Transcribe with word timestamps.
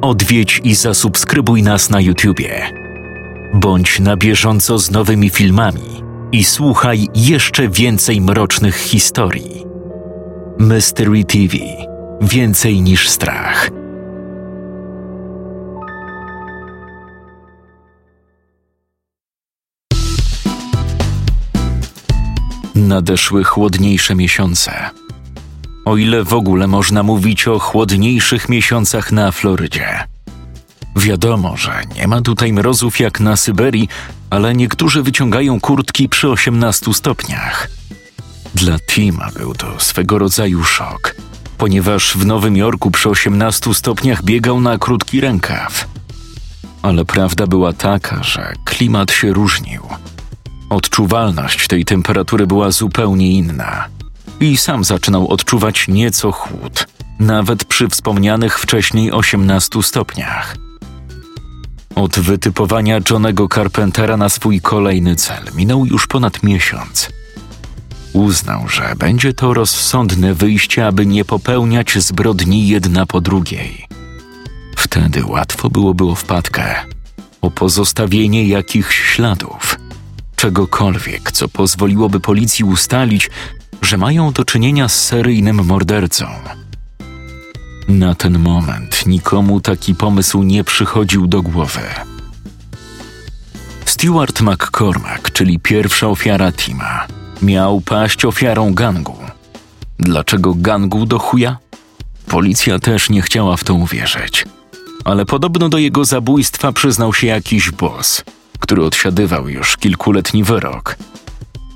odwiedź 0.00 0.60
i 0.64 0.74
zasubskrybuj 0.74 1.62
nas 1.62 1.90
na 1.90 2.00
YouTubie. 2.00 2.70
Bądź 3.54 4.00
na 4.00 4.16
bieżąco 4.16 4.78
z 4.78 4.90
nowymi 4.90 5.30
filmami 5.30 6.02
i 6.32 6.44
słuchaj 6.44 7.08
jeszcze 7.14 7.68
więcej 7.68 8.20
mrocznych 8.20 8.76
historii. 8.76 9.64
Mystery 10.58 11.24
TV 11.24 11.56
Więcej 12.22 12.82
niż 12.82 13.08
strach. 13.08 13.70
Nadeszły 22.74 23.44
chłodniejsze 23.44 24.14
miesiące. 24.14 24.90
O 25.84 25.96
ile 25.96 26.24
w 26.24 26.32
ogóle 26.32 26.66
można 26.66 27.02
mówić 27.02 27.48
o 27.48 27.58
chłodniejszych 27.58 28.48
miesiącach 28.48 29.12
na 29.12 29.32
Florydzie. 29.32 30.04
Wiadomo, 30.96 31.56
że 31.56 31.82
nie 31.96 32.08
ma 32.08 32.20
tutaj 32.20 32.52
mrozów 32.52 33.00
jak 33.00 33.20
na 33.20 33.36
Syberii, 33.36 33.88
ale 34.30 34.54
niektórzy 34.54 35.02
wyciągają 35.02 35.60
kurtki 35.60 36.08
przy 36.08 36.28
18 36.28 36.94
stopniach. 36.94 37.70
Dla 38.54 38.78
Tima 38.78 39.28
był 39.38 39.54
to 39.54 39.80
swego 39.80 40.18
rodzaju 40.18 40.64
szok, 40.64 41.14
ponieważ 41.58 42.16
w 42.16 42.26
Nowym 42.26 42.56
Jorku 42.56 42.90
przy 42.90 43.08
18 43.08 43.74
stopniach 43.74 44.22
biegał 44.24 44.60
na 44.60 44.78
krótki 44.78 45.20
rękaw. 45.20 45.88
Ale 46.82 47.04
prawda 47.04 47.46
była 47.46 47.72
taka, 47.72 48.22
że 48.22 48.52
klimat 48.64 49.12
się 49.12 49.32
różnił. 49.32 49.82
Odczuwalność 50.70 51.68
tej 51.68 51.84
temperatury 51.84 52.46
była 52.46 52.70
zupełnie 52.70 53.32
inna. 53.32 53.88
I 54.40 54.56
sam 54.56 54.84
zaczynał 54.84 55.28
odczuwać 55.28 55.88
nieco 55.88 56.32
chłód, 56.32 56.86
nawet 57.18 57.64
przy 57.64 57.88
wspomnianych 57.88 58.58
wcześniej 58.58 59.12
18 59.12 59.82
stopniach. 59.82 60.56
Od 61.94 62.18
wytypowania 62.18 63.00
Johnego 63.10 63.48
Carpentera 63.48 64.16
na 64.16 64.28
swój 64.28 64.60
kolejny 64.60 65.16
cel 65.16 65.44
minął 65.54 65.86
już 65.86 66.06
ponad 66.06 66.42
miesiąc. 66.42 67.10
Uznał, 68.12 68.68
że 68.68 68.94
będzie 68.96 69.32
to 69.32 69.54
rozsądne 69.54 70.34
wyjście, 70.34 70.86
aby 70.86 71.06
nie 71.06 71.24
popełniać 71.24 71.98
zbrodni 71.98 72.68
jedna 72.68 73.06
po 73.06 73.20
drugiej. 73.20 73.86
Wtedy 74.76 75.24
łatwo 75.24 75.70
byłoby 75.70 76.04
o 76.04 76.14
wpadkę, 76.14 76.74
o 77.42 77.50
pozostawienie 77.50 78.48
jakichś 78.48 79.14
śladów, 79.14 79.78
czegokolwiek, 80.36 81.32
co 81.32 81.48
pozwoliłoby 81.48 82.20
policji 82.20 82.64
ustalić, 82.64 83.30
że 83.82 83.96
mają 83.96 84.32
do 84.32 84.44
czynienia 84.44 84.88
z 84.88 85.04
seryjnym 85.04 85.66
mordercą. 85.66 86.26
Na 87.88 88.14
ten 88.14 88.38
moment 88.38 89.06
nikomu 89.06 89.60
taki 89.60 89.94
pomysł 89.94 90.42
nie 90.42 90.64
przychodził 90.64 91.26
do 91.26 91.42
głowy. 91.42 91.80
Stuart 93.84 94.40
McCormack, 94.40 95.30
czyli 95.30 95.58
pierwsza 95.58 96.08
ofiara 96.08 96.52
Tima, 96.52 97.06
miał 97.42 97.80
paść 97.80 98.24
ofiarą 98.24 98.74
gangu. 98.74 99.16
Dlaczego 99.98 100.54
gangu 100.54 101.06
do 101.06 101.18
chuja? 101.18 101.58
Policja 102.26 102.78
też 102.78 103.10
nie 103.10 103.22
chciała 103.22 103.56
w 103.56 103.64
to 103.64 103.74
uwierzyć. 103.74 104.44
Ale 105.04 105.26
podobno 105.26 105.68
do 105.68 105.78
jego 105.78 106.04
zabójstwa 106.04 106.72
przyznał 106.72 107.14
się 107.14 107.26
jakiś 107.26 107.70
boss, 107.70 108.24
który 108.60 108.84
odsiadywał 108.84 109.48
już 109.48 109.76
kilkuletni 109.76 110.44
wyrok. 110.44 110.96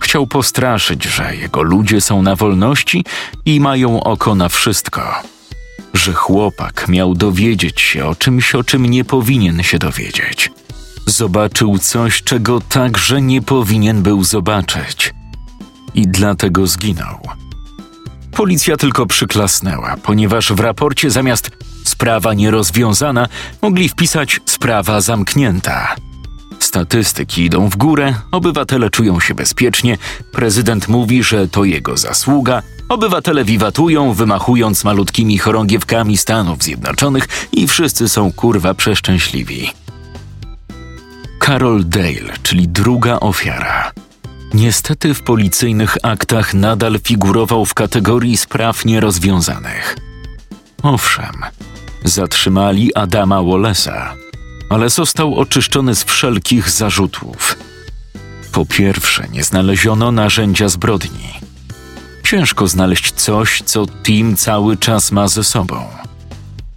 Chciał 0.04 0.26
postraszyć, 0.26 1.04
że 1.04 1.36
jego 1.36 1.62
ludzie 1.62 2.00
są 2.00 2.22
na 2.22 2.36
wolności 2.36 3.04
i 3.44 3.60
mają 3.60 4.02
oko 4.02 4.34
na 4.34 4.48
wszystko. 4.48 5.14
Że 5.94 6.12
chłopak 6.12 6.88
miał 6.88 7.14
dowiedzieć 7.14 7.80
się 7.80 8.06
o 8.06 8.14
czymś, 8.14 8.54
o 8.54 8.64
czym 8.64 8.86
nie 8.86 9.04
powinien 9.04 9.62
się 9.62 9.78
dowiedzieć. 9.78 10.50
Zobaczył 11.06 11.78
coś, 11.78 12.22
czego 12.22 12.60
także 12.60 13.22
nie 13.22 13.42
powinien 13.42 14.02
był 14.02 14.24
zobaczyć. 14.24 15.14
I 15.94 16.08
dlatego 16.08 16.66
zginął. 16.66 17.20
Policja 18.32 18.76
tylko 18.76 19.06
przyklasnęła, 19.06 19.96
ponieważ 20.02 20.52
w 20.52 20.60
raporcie 20.60 21.10
zamiast 21.10 21.50
sprawa 21.84 22.34
nierozwiązana 22.34 23.28
mogli 23.62 23.88
wpisać 23.88 24.40
sprawa 24.46 25.00
zamknięta. 25.00 25.96
Statystyki 26.64 27.44
idą 27.44 27.68
w 27.68 27.76
górę, 27.76 28.14
obywatele 28.32 28.90
czują 28.90 29.20
się 29.20 29.34
bezpiecznie, 29.34 29.98
prezydent 30.32 30.88
mówi, 30.88 31.22
że 31.22 31.48
to 31.48 31.64
jego 31.64 31.96
zasługa, 31.96 32.62
obywatele 32.88 33.44
wiwatują, 33.44 34.12
wymachując 34.12 34.84
malutkimi 34.84 35.38
chorągiewkami 35.38 36.16
Stanów 36.16 36.62
Zjednoczonych 36.62 37.28
i 37.52 37.68
wszyscy 37.68 38.08
są 38.08 38.32
kurwa 38.32 38.74
przeszczęśliwi. 38.74 39.70
Carol 41.46 41.84
Dale, 41.88 42.34
czyli 42.42 42.68
druga 42.68 43.20
ofiara. 43.20 43.92
Niestety 44.54 45.14
w 45.14 45.22
policyjnych 45.22 45.96
aktach 46.02 46.54
nadal 46.54 46.98
figurował 47.04 47.64
w 47.64 47.74
kategorii 47.74 48.36
spraw 48.36 48.84
nierozwiązanych. 48.84 49.96
Owszem, 50.82 51.34
zatrzymali 52.04 52.94
Adama 52.94 53.36
Wallace'a, 53.36 54.23
ale 54.74 54.90
został 54.90 55.34
oczyszczony 55.34 55.94
z 55.94 56.04
wszelkich 56.04 56.70
zarzutów. 56.70 57.56
Po 58.52 58.66
pierwsze, 58.66 59.28
nie 59.32 59.44
znaleziono 59.44 60.12
narzędzia 60.12 60.68
zbrodni. 60.68 61.28
Ciężko 62.24 62.66
znaleźć 62.68 63.12
coś, 63.12 63.62
co 63.62 63.86
Tim 63.86 64.36
cały 64.36 64.76
czas 64.76 65.12
ma 65.12 65.28
ze 65.28 65.44
sobą. 65.44 65.86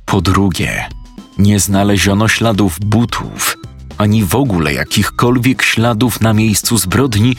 Po 0.05 0.21
drugie, 0.21 0.89
nie 1.37 1.59
znaleziono 1.59 2.27
śladów 2.27 2.79
butów, 2.79 3.57
ani 3.97 4.23
w 4.23 4.35
ogóle 4.35 4.73
jakichkolwiek 4.73 5.63
śladów 5.63 6.21
na 6.21 6.33
miejscu 6.33 6.77
zbrodni, 6.77 7.35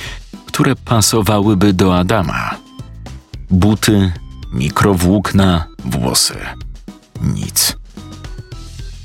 które 0.47 0.77
pasowałyby 0.77 1.73
do 1.73 1.99
Adama. 1.99 2.55
Buty, 3.51 4.13
mikrowłókna, 4.53 5.65
włosy. 5.85 6.37
Nic. 7.23 7.77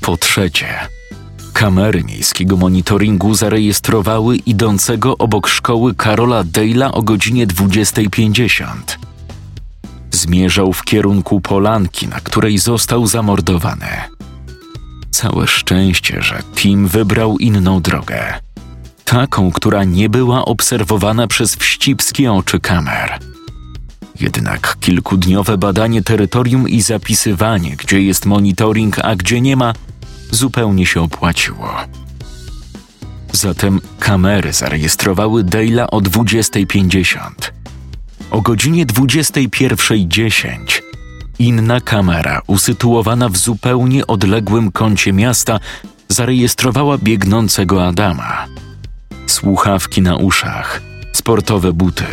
Po 0.00 0.16
trzecie, 0.16 0.88
kamery 1.64 2.04
miejskiego 2.04 2.56
monitoringu 2.56 3.34
zarejestrowały 3.34 4.36
idącego 4.36 5.18
obok 5.18 5.48
szkoły 5.48 5.94
Karola 5.94 6.44
Dale'a 6.44 6.90
o 6.92 7.02
godzinie 7.02 7.46
20.50. 7.46 8.64
Zmierzał 10.10 10.72
w 10.72 10.84
kierunku 10.84 11.40
polanki, 11.40 12.08
na 12.08 12.20
której 12.20 12.58
został 12.58 13.06
zamordowany. 13.06 13.86
Całe 15.10 15.46
szczęście, 15.46 16.22
że 16.22 16.42
Tim 16.54 16.88
wybrał 16.88 17.38
inną 17.38 17.80
drogę. 17.80 18.40
Taką, 19.04 19.52
która 19.52 19.84
nie 19.84 20.08
była 20.08 20.44
obserwowana 20.44 21.26
przez 21.26 21.56
wścibskie 21.56 22.32
oczy 22.32 22.60
kamer. 22.60 23.18
Jednak 24.20 24.76
kilkudniowe 24.80 25.58
badanie 25.58 26.02
terytorium 26.02 26.68
i 26.68 26.82
zapisywanie, 26.82 27.76
gdzie 27.76 28.02
jest 28.02 28.26
monitoring, 28.26 28.98
a 28.98 29.16
gdzie 29.16 29.40
nie 29.40 29.56
ma, 29.56 29.72
zupełnie 30.34 30.86
się 30.86 31.02
opłaciło. 31.02 31.74
Zatem 33.32 33.80
kamery 33.98 34.52
zarejestrowały 34.52 35.44
Dale'a 35.44 35.86
o 35.90 35.98
20.50. 35.98 37.18
O 38.30 38.40
godzinie 38.40 38.86
21.10 38.86 40.84
inna 41.38 41.80
kamera, 41.80 42.42
usytuowana 42.46 43.28
w 43.28 43.36
zupełnie 43.36 44.06
odległym 44.06 44.72
kącie 44.72 45.12
miasta, 45.12 45.60
zarejestrowała 46.08 46.98
biegnącego 46.98 47.86
Adama. 47.86 48.46
Słuchawki 49.26 50.02
na 50.02 50.16
uszach, 50.16 50.82
sportowe 51.12 51.72
buty. 51.72 52.06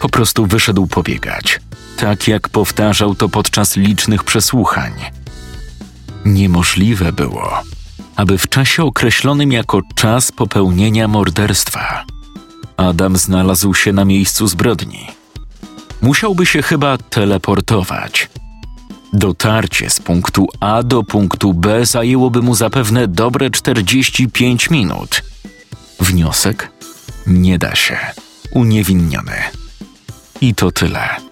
Po 0.00 0.08
prostu 0.08 0.46
wyszedł 0.46 0.86
pobiegać, 0.86 1.60
tak 1.96 2.28
jak 2.28 2.48
powtarzał 2.48 3.14
to 3.14 3.28
podczas 3.28 3.76
licznych 3.76 4.24
przesłuchań. 4.24 4.92
Niemożliwe 6.24 7.12
było, 7.12 7.62
aby 8.16 8.38
w 8.38 8.48
czasie 8.48 8.84
określonym 8.84 9.52
jako 9.52 9.80
czas 9.94 10.32
popełnienia 10.32 11.08
morderstwa 11.08 12.04
Adam 12.76 13.16
znalazł 13.16 13.74
się 13.74 13.92
na 13.92 14.04
miejscu 14.04 14.46
zbrodni. 14.46 15.06
Musiałby 16.02 16.46
się 16.46 16.62
chyba 16.62 16.98
teleportować. 16.98 18.30
Dotarcie 19.12 19.90
z 19.90 20.00
punktu 20.00 20.48
A 20.60 20.82
do 20.82 21.02
punktu 21.02 21.54
B 21.54 21.86
zajęłoby 21.86 22.42
mu 22.42 22.54
zapewne 22.54 23.08
dobre 23.08 23.50
45 23.50 24.70
minut. 24.70 25.22
Wniosek? 26.00 26.70
Nie 27.26 27.58
da 27.58 27.74
się. 27.74 27.98
Uniewinniony. 28.50 29.36
I 30.40 30.54
to 30.54 30.72
tyle. 30.72 31.31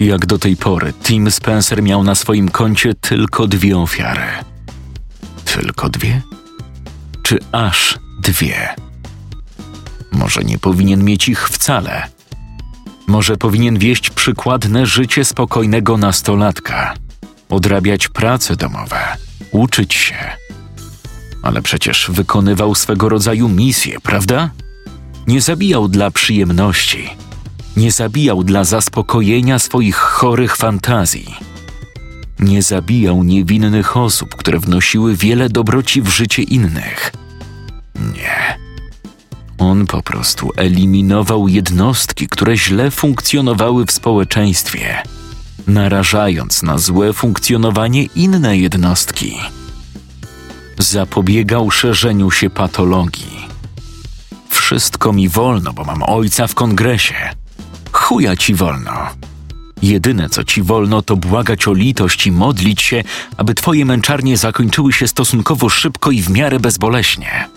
Jak 0.00 0.26
do 0.26 0.38
tej 0.38 0.56
pory, 0.56 0.92
Tim 0.92 1.30
Spencer 1.30 1.82
miał 1.82 2.04
na 2.04 2.14
swoim 2.14 2.48
koncie 2.48 2.94
tylko 2.94 3.46
dwie 3.46 3.78
ofiary. 3.78 4.22
Tylko 5.44 5.88
dwie? 5.88 6.22
Czy 7.22 7.38
aż 7.52 7.98
dwie? 8.22 8.74
Może 10.12 10.40
nie 10.40 10.58
powinien 10.58 11.04
mieć 11.04 11.28
ich 11.28 11.48
wcale. 11.48 12.08
Może 13.06 13.36
powinien 13.36 13.78
wieść 13.78 14.10
przykładne 14.10 14.86
życie 14.86 15.24
spokojnego 15.24 15.96
nastolatka, 15.96 16.94
odrabiać 17.48 18.08
prace 18.08 18.56
domowe, 18.56 19.16
uczyć 19.52 19.94
się. 19.94 20.16
Ale 21.42 21.62
przecież 21.62 22.10
wykonywał 22.10 22.74
swego 22.74 23.08
rodzaju 23.08 23.48
misję, 23.48 24.00
prawda? 24.00 24.50
Nie 25.26 25.40
zabijał 25.40 25.88
dla 25.88 26.10
przyjemności, 26.10 27.10
nie 27.80 27.92
zabijał 27.92 28.44
dla 28.44 28.64
zaspokojenia 28.64 29.58
swoich 29.58 29.96
chorych 29.96 30.56
fantazji. 30.56 31.34
Nie 32.38 32.62
zabijał 32.62 33.24
niewinnych 33.24 33.96
osób, 33.96 34.34
które 34.34 34.60
wnosiły 34.60 35.16
wiele 35.16 35.48
dobroci 35.48 36.02
w 36.02 36.08
życie 36.08 36.42
innych. 36.42 37.12
Nie. 37.94 38.58
On 39.58 39.86
po 39.86 40.02
prostu 40.02 40.50
eliminował 40.56 41.48
jednostki, 41.48 42.28
które 42.28 42.56
źle 42.56 42.90
funkcjonowały 42.90 43.86
w 43.86 43.92
społeczeństwie, 43.92 45.02
narażając 45.66 46.62
na 46.62 46.78
złe 46.78 47.12
funkcjonowanie 47.12 48.04
inne 48.04 48.56
jednostki. 48.56 49.36
Zapobiegał 50.78 51.70
szerzeniu 51.70 52.30
się 52.30 52.50
patologii. 52.50 53.46
Wszystko 54.48 55.12
mi 55.12 55.28
wolno, 55.28 55.72
bo 55.72 55.84
mam 55.84 56.02
ojca 56.02 56.46
w 56.46 56.54
kongresie. 56.54 57.40
Chuja 58.10 58.36
ci 58.36 58.54
wolno. 58.54 59.06
Jedyne, 59.82 60.28
co 60.28 60.44
ci 60.44 60.62
wolno, 60.62 61.02
to 61.02 61.16
błagać 61.16 61.68
o 61.68 61.72
litość 61.72 62.26
i 62.26 62.32
modlić 62.32 62.82
się, 62.82 63.04
aby 63.36 63.54
twoje 63.54 63.84
męczarnie 63.84 64.36
zakończyły 64.36 64.92
się 64.92 65.08
stosunkowo 65.08 65.68
szybko 65.68 66.10
i 66.10 66.22
w 66.22 66.30
miarę 66.30 66.60
bezboleśnie. 66.60 67.48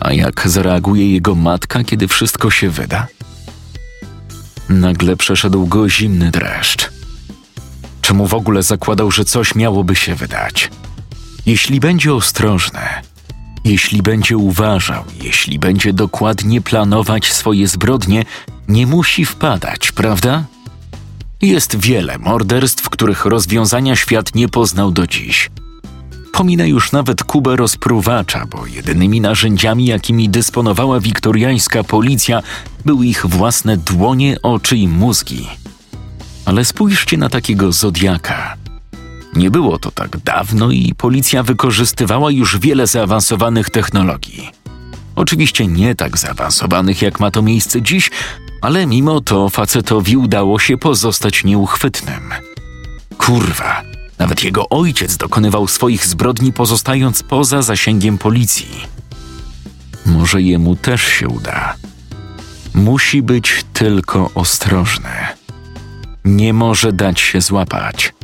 A 0.00 0.12
jak 0.12 0.48
zareaguje 0.48 1.12
jego 1.12 1.34
matka, 1.34 1.84
kiedy 1.84 2.08
wszystko 2.08 2.50
się 2.50 2.70
wyda? 2.70 3.06
Nagle 4.68 5.16
przeszedł 5.16 5.66
go 5.66 5.88
zimny 5.88 6.30
dreszcz. 6.30 6.90
Czemu 8.02 8.26
w 8.26 8.34
ogóle 8.34 8.62
zakładał, 8.62 9.10
że 9.10 9.24
coś 9.24 9.54
miałoby 9.54 9.96
się 9.96 10.14
wydać? 10.14 10.70
Jeśli 11.46 11.80
będzie 11.80 12.14
ostrożny, 12.14 12.80
jeśli 13.64 14.02
będzie 14.02 14.36
uważał, 14.36 15.04
jeśli 15.22 15.58
będzie 15.58 15.92
dokładnie 15.92 16.60
planować 16.60 17.32
swoje 17.32 17.68
zbrodnie, 17.68 18.24
nie 18.68 18.86
musi 18.86 19.24
wpadać, 19.24 19.92
prawda? 19.92 20.44
Jest 21.42 21.76
wiele 21.76 22.18
morderstw, 22.18 22.88
których 22.88 23.24
rozwiązania 23.24 23.96
świat 23.96 24.34
nie 24.34 24.48
poznał 24.48 24.90
do 24.90 25.06
dziś. 25.06 25.50
Pominę 26.32 26.68
już 26.68 26.92
nawet 26.92 27.24
Kubę 27.24 27.56
rozpruwacza, 27.56 28.46
bo 28.46 28.66
jedynymi 28.66 29.20
narzędziami, 29.20 29.86
jakimi 29.86 30.28
dysponowała 30.28 31.00
wiktoriańska 31.00 31.84
policja, 31.84 32.42
były 32.84 33.06
ich 33.06 33.26
własne 33.26 33.76
dłonie, 33.76 34.36
oczy 34.42 34.76
i 34.76 34.88
mózgi. 34.88 35.48
Ale 36.44 36.64
spójrzcie 36.64 37.16
na 37.16 37.28
takiego 37.28 37.72
zodiaka. 37.72 38.56
Nie 39.36 39.50
było 39.50 39.78
to 39.78 39.90
tak 39.90 40.16
dawno 40.18 40.70
i 40.70 40.94
policja 40.94 41.42
wykorzystywała 41.42 42.30
już 42.30 42.58
wiele 42.58 42.86
zaawansowanych 42.86 43.70
technologii. 43.70 44.50
Oczywiście 45.16 45.66
nie 45.66 45.94
tak 45.94 46.18
zaawansowanych, 46.18 47.02
jak 47.02 47.20
ma 47.20 47.30
to 47.30 47.42
miejsce 47.42 47.82
dziś, 47.82 48.10
ale 48.66 48.86
mimo 48.86 49.20
to 49.20 49.48
facetowi 49.48 50.16
udało 50.16 50.58
się 50.58 50.76
pozostać 50.76 51.44
nieuchwytnym. 51.44 52.34
Kurwa, 53.18 53.82
nawet 54.18 54.44
jego 54.44 54.68
ojciec 54.68 55.16
dokonywał 55.16 55.68
swoich 55.68 56.06
zbrodni 56.06 56.52
pozostając 56.52 57.22
poza 57.22 57.62
zasięgiem 57.62 58.18
policji. 58.18 58.86
Może 60.06 60.42
jemu 60.42 60.76
też 60.76 61.02
się 61.02 61.28
uda. 61.28 61.74
Musi 62.74 63.22
być 63.22 63.64
tylko 63.72 64.30
ostrożny. 64.34 65.14
Nie 66.24 66.52
może 66.52 66.92
dać 66.92 67.20
się 67.20 67.40
złapać. 67.40 68.14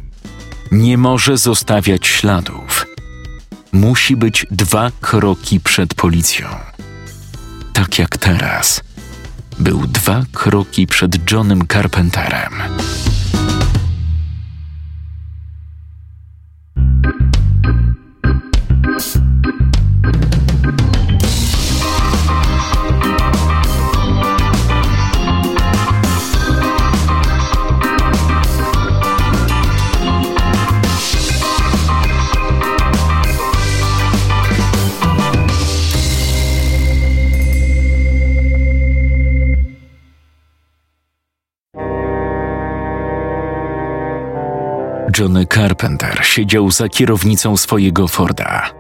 Nie 0.73 0.99
może 0.99 1.39
zostawiać 1.39 2.07
śladów. 2.07 2.87
Musi 3.73 4.17
być 4.17 4.47
dwa 4.51 4.91
kroki 5.01 5.61
przed 5.61 5.95
policją. 5.95 6.47
Tak 7.73 7.99
jak 7.99 8.17
teraz. 8.17 8.92
Był 9.59 9.87
dwa 9.87 10.23
kroki 10.33 10.87
przed 10.87 11.33
Johnem 11.33 11.67
Carpenterem. 11.69 12.53
Johnny 45.19 45.47
Carpenter 45.47 46.19
siedział 46.23 46.71
za 46.71 46.89
kierownicą 46.89 47.57
swojego 47.57 48.09
Forda. 48.09 48.71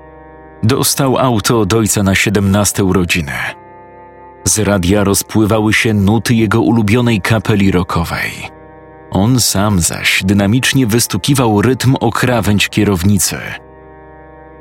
Dostał 0.62 1.18
auto 1.18 1.60
od 1.60 1.72
ojca 1.72 2.02
na 2.02 2.14
17 2.14 2.84
urodziny. 2.84 3.32
Z 4.44 4.58
radia 4.58 5.04
rozpływały 5.04 5.72
się 5.72 5.94
nuty 5.94 6.34
jego 6.34 6.60
ulubionej 6.60 7.20
kapeli 7.20 7.70
rockowej. 7.70 8.32
On 9.10 9.40
sam 9.40 9.80
zaś 9.80 10.22
dynamicznie 10.24 10.86
wystukiwał 10.86 11.62
rytm 11.62 11.94
o 12.00 12.10
krawędź 12.10 12.68
kierownicy. 12.68 13.36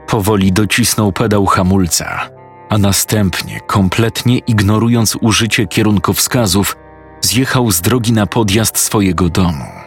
Powoli 0.08 0.52
docisnął 0.52 1.12
pedał 1.12 1.46
hamulca, 1.46 2.30
a 2.70 2.78
następnie, 2.78 3.60
kompletnie 3.68 4.38
ignorując 4.38 5.18
użycie 5.22 5.68
kierunkowskazów, 5.68 6.78
zjechał 7.22 7.72
z 7.72 7.82
drogi 7.82 8.14
na 8.14 8.26
podjazd 8.28 8.78
swojego 8.78 9.30
domu. 9.30 9.81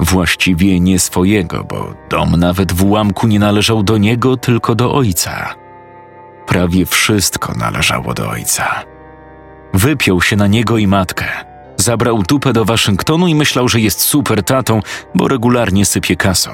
Właściwie 0.00 0.80
nie 0.80 0.98
swojego, 0.98 1.64
bo 1.64 1.94
dom 2.10 2.30
nawet 2.36 2.72
w 2.72 2.84
ułamku 2.84 3.26
nie 3.26 3.38
należał 3.38 3.82
do 3.82 3.98
niego, 3.98 4.36
tylko 4.36 4.74
do 4.74 4.94
ojca. 4.94 5.54
Prawie 6.46 6.86
wszystko 6.86 7.52
należało 7.54 8.14
do 8.14 8.30
ojca. 8.30 8.82
Wypiął 9.74 10.22
się 10.22 10.36
na 10.36 10.46
niego 10.46 10.78
i 10.78 10.86
matkę. 10.86 11.24
Zabrał 11.76 12.22
dupę 12.22 12.52
do 12.52 12.64
Waszyngtonu 12.64 13.26
i 13.26 13.34
myślał, 13.34 13.68
że 13.68 13.80
jest 13.80 14.00
super 14.00 14.42
tatą, 14.42 14.80
bo 15.14 15.28
regularnie 15.28 15.86
sypie 15.86 16.16
kasą. 16.16 16.50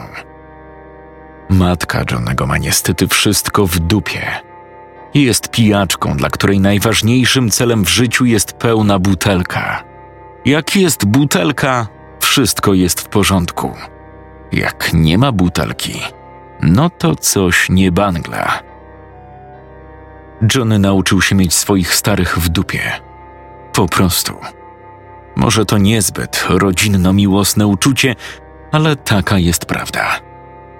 Matka 1.48 2.04
Johnego 2.10 2.46
ma 2.46 2.58
niestety 2.58 3.08
wszystko 3.08 3.66
w 3.66 3.78
dupie. 3.78 4.40
Jest 5.14 5.50
pijaczką, 5.50 6.16
dla 6.16 6.30
której 6.30 6.60
najważniejszym 6.60 7.50
celem 7.50 7.84
w 7.84 7.88
życiu 7.88 8.24
jest 8.24 8.52
pełna 8.52 8.98
butelka. 8.98 9.84
Jak 10.44 10.76
jest 10.76 11.04
butelka, 11.06 11.86
wszystko 12.32 12.74
jest 12.74 13.00
w 13.00 13.08
porządku. 13.08 13.74
Jak 14.52 14.90
nie 14.92 15.18
ma 15.18 15.32
butelki, 15.32 16.00
no 16.62 16.90
to 16.90 17.16
coś 17.16 17.68
nie 17.70 17.92
bangla. 17.92 18.62
Johnny 20.54 20.78
nauczył 20.78 21.22
się 21.22 21.34
mieć 21.34 21.54
swoich 21.54 21.94
starych 21.94 22.38
w 22.38 22.48
dupie. 22.48 22.80
Po 23.72 23.86
prostu. 23.86 24.32
Może 25.36 25.64
to 25.64 25.78
niezbyt 25.78 26.44
rodzinno-miłosne 26.48 27.66
uczucie, 27.66 28.16
ale 28.70 28.96
taka 28.96 29.38
jest 29.38 29.66
prawda. 29.66 30.20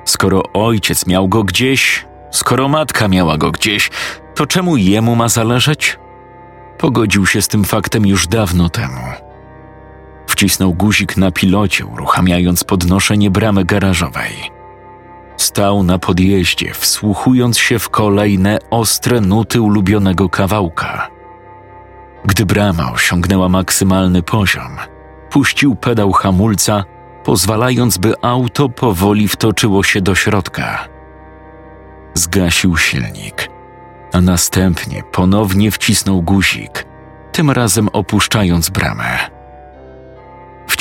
Skoro 0.04 0.42
ojciec 0.52 1.06
miał 1.06 1.28
go 1.28 1.44
gdzieś, 1.44 2.06
skoro 2.30 2.68
matka 2.68 3.09
miała 3.09 3.38
go 3.38 3.50
gdzieś, 3.50 3.90
to 4.35 4.47
czemu 4.47 4.76
jemu 4.76 5.16
ma 5.16 5.28
zależeć? 5.28 5.99
Pogodził 6.78 7.26
się 7.26 7.42
z 7.42 7.49
tym 7.49 7.64
faktem 7.64 8.06
już 8.06 8.26
dawno 8.26 8.68
temu. 8.68 9.22
Wcisnął 10.43 10.75
guzik 10.75 11.17
na 11.17 11.31
pilocie, 11.31 11.87
uruchamiając 11.87 12.65
podnoszenie 12.65 13.31
bramy 13.31 13.65
garażowej. 13.65 14.33
Stał 15.37 15.83
na 15.83 15.99
podjeździe, 15.99 16.75
wsłuchując 16.75 17.59
się 17.59 17.79
w 17.79 17.89
kolejne 17.89 18.59
ostre 18.71 19.21
nuty 19.21 19.61
ulubionego 19.61 20.29
kawałka. 20.29 21.09
Gdy 22.25 22.47
brama 22.47 22.93
osiągnęła 22.93 23.49
maksymalny 23.49 24.23
poziom, 24.23 24.77
puścił 25.31 25.77
pedał 25.77 26.13
hamulca, 26.13 26.85
pozwalając, 27.25 27.99
by 27.99 28.15
auto 28.23 28.69
powoli 28.69 29.29
wtoczyło 29.29 29.83
się 29.83 30.01
do 30.01 30.15
środka. 30.15 30.89
Zgasił 32.15 32.77
silnik, 32.77 33.49
a 34.13 34.21
następnie 34.21 35.03
ponownie 35.13 35.71
wcisnął 35.71 36.23
guzik, 36.23 36.87
tym 37.33 37.51
razem 37.51 37.89
opuszczając 37.93 38.71
bramę 38.71 39.42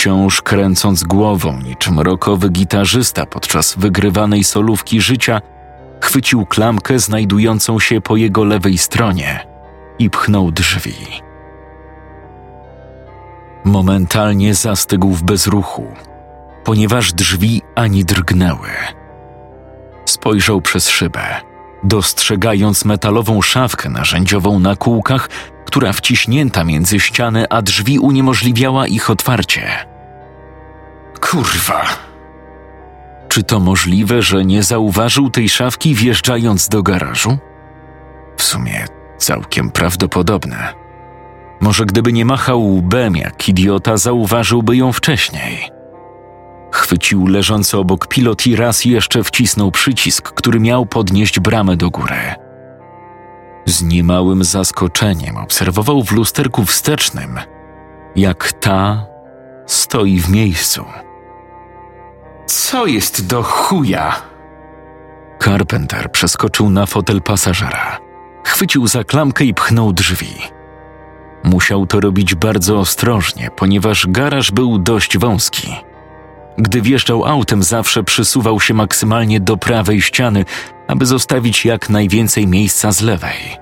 wciąż 0.02 0.42
kręcąc 0.42 1.04
głową 1.04 1.62
niczym 1.62 2.00
rokowy 2.00 2.50
gitarzysta 2.50 3.26
podczas 3.26 3.76
wygrywanej 3.78 4.44
solówki 4.44 5.02
życia, 5.02 5.42
chwycił 6.02 6.46
klamkę 6.46 7.00
znajdującą 7.00 7.80
się 7.80 8.02
po 8.02 8.16
jego 8.16 8.44
lewej 8.44 8.78
stronie 8.78 9.48
i 10.00 10.10
pchnął 10.10 10.52
drzwi. 10.52 10.96
Momentalnie 13.64 14.56
zastygł 14.56 15.10
w 15.10 15.24
bezruchu, 15.24 15.88
ponieważ 16.64 17.14
drzwi 17.14 17.62
ani 17.76 18.06
drgnęły. 18.06 18.70
Spojrzał 20.06 20.62
przez 20.62 20.90
szybę, 20.90 21.22
dostrzegając 21.84 22.86
metalową 22.86 23.42
szafkę 23.42 23.90
narzędziową 23.90 24.60
na 24.60 24.76
kółkach, 24.76 25.30
która 25.66 25.94
wciśnięta 25.94 26.64
między 26.64 27.00
ściany 27.00 27.46
a 27.50 27.62
drzwi 27.62 28.00
uniemożliwiała 28.00 28.88
ich 28.88 29.10
otwarcie. 29.10 29.91
Kurwa! 31.22 31.86
Czy 33.28 33.44
to 33.44 33.60
możliwe, 33.60 34.22
że 34.22 34.46
nie 34.46 34.64
zauważył 34.64 35.30
tej 35.30 35.50
szafki 35.50 35.96
wjeżdżając 35.96 36.70
do 36.70 36.84
garażu? 36.84 37.38
W 38.38 38.44
sumie 38.44 38.86
całkiem 39.18 39.72
prawdopodobne. 39.72 40.74
Może 41.62 41.86
gdyby 41.86 42.14
nie 42.14 42.26
machał 42.26 42.76
łbem 42.76 43.16
jak 43.16 43.50
idiota, 43.50 43.98
zauważyłby 43.98 44.78
ją 44.78 44.92
wcześniej. 44.94 45.70
Chwycił 46.72 47.28
leżący 47.28 47.78
obok 47.78 48.08
pilot 48.08 48.48
i 48.48 48.56
raz 48.56 48.86
jeszcze 48.86 49.24
wcisnął 49.24 49.72
przycisk, 49.72 50.32
który 50.32 50.60
miał 50.60 50.86
podnieść 50.86 51.40
bramę 51.40 51.78
do 51.78 51.90
góry. 51.90 52.36
Z 53.66 53.84
niemałym 53.84 54.44
zaskoczeniem 54.44 55.38
obserwował 55.38 56.04
w 56.04 56.12
lusterku 56.12 56.66
wstecznym, 56.66 57.40
jak 58.16 58.54
ta 58.54 59.06
stoi 59.66 60.20
w 60.20 60.30
miejscu. 60.30 60.86
Co 62.52 62.86
jest 62.86 63.28
do 63.28 63.44
chuja? 63.44 64.22
Carpenter 65.44 66.12
przeskoczył 66.12 66.70
na 66.70 66.86
fotel 66.86 67.22
pasażera. 67.22 68.00
Chwycił 68.44 68.88
za 68.88 69.04
klamkę 69.04 69.46
i 69.46 69.54
pchnął 69.54 69.94
drzwi. 69.94 70.34
Musiał 71.44 71.88
to 71.88 72.00
robić 72.00 72.36
bardzo 72.36 72.80
ostrożnie, 72.80 73.50
ponieważ 73.56 74.08
garaż 74.08 74.52
był 74.52 74.78
dość 74.78 75.18
wąski. 75.18 75.76
Gdy 76.58 76.82
wjeżdżał 76.82 77.26
autem, 77.26 77.64
zawsze 77.64 78.04
przysuwał 78.04 78.60
się 78.60 78.74
maksymalnie 78.74 79.40
do 79.40 79.58
prawej 79.58 80.02
ściany, 80.02 80.46
aby 80.88 81.06
zostawić 81.06 81.66
jak 81.66 81.90
najwięcej 81.90 82.48
miejsca 82.48 82.92
z 82.92 83.02
lewej. 83.02 83.58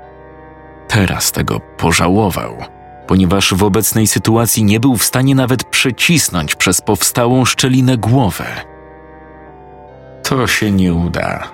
Teraz 0.88 1.32
tego 1.32 1.60
pożałował, 1.60 2.58
ponieważ 3.08 3.54
w 3.54 3.64
obecnej 3.64 4.08
sytuacji 4.08 4.64
nie 4.64 4.80
był 4.80 4.98
w 4.98 5.04
stanie 5.04 5.36
nawet 5.36 5.64
przecisnąć 5.64 6.56
przez 6.56 6.82
powstałą 6.82 7.46
szczelinę 7.46 7.98
głowę. 7.98 8.46
To 10.30 10.48
się 10.48 10.72
nie 10.72 10.94
uda. 10.94 11.52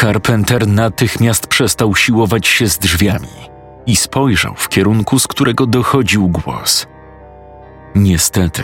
Carpenter 0.00 0.68
natychmiast 0.68 1.46
przestał 1.46 1.96
siłować 1.96 2.46
się 2.46 2.68
z 2.68 2.78
drzwiami 2.78 3.28
i 3.86 3.96
spojrzał 3.96 4.54
w 4.56 4.68
kierunku, 4.68 5.18
z 5.18 5.26
którego 5.26 5.66
dochodził 5.66 6.28
głos. 6.28 6.86
Niestety, 7.94 8.62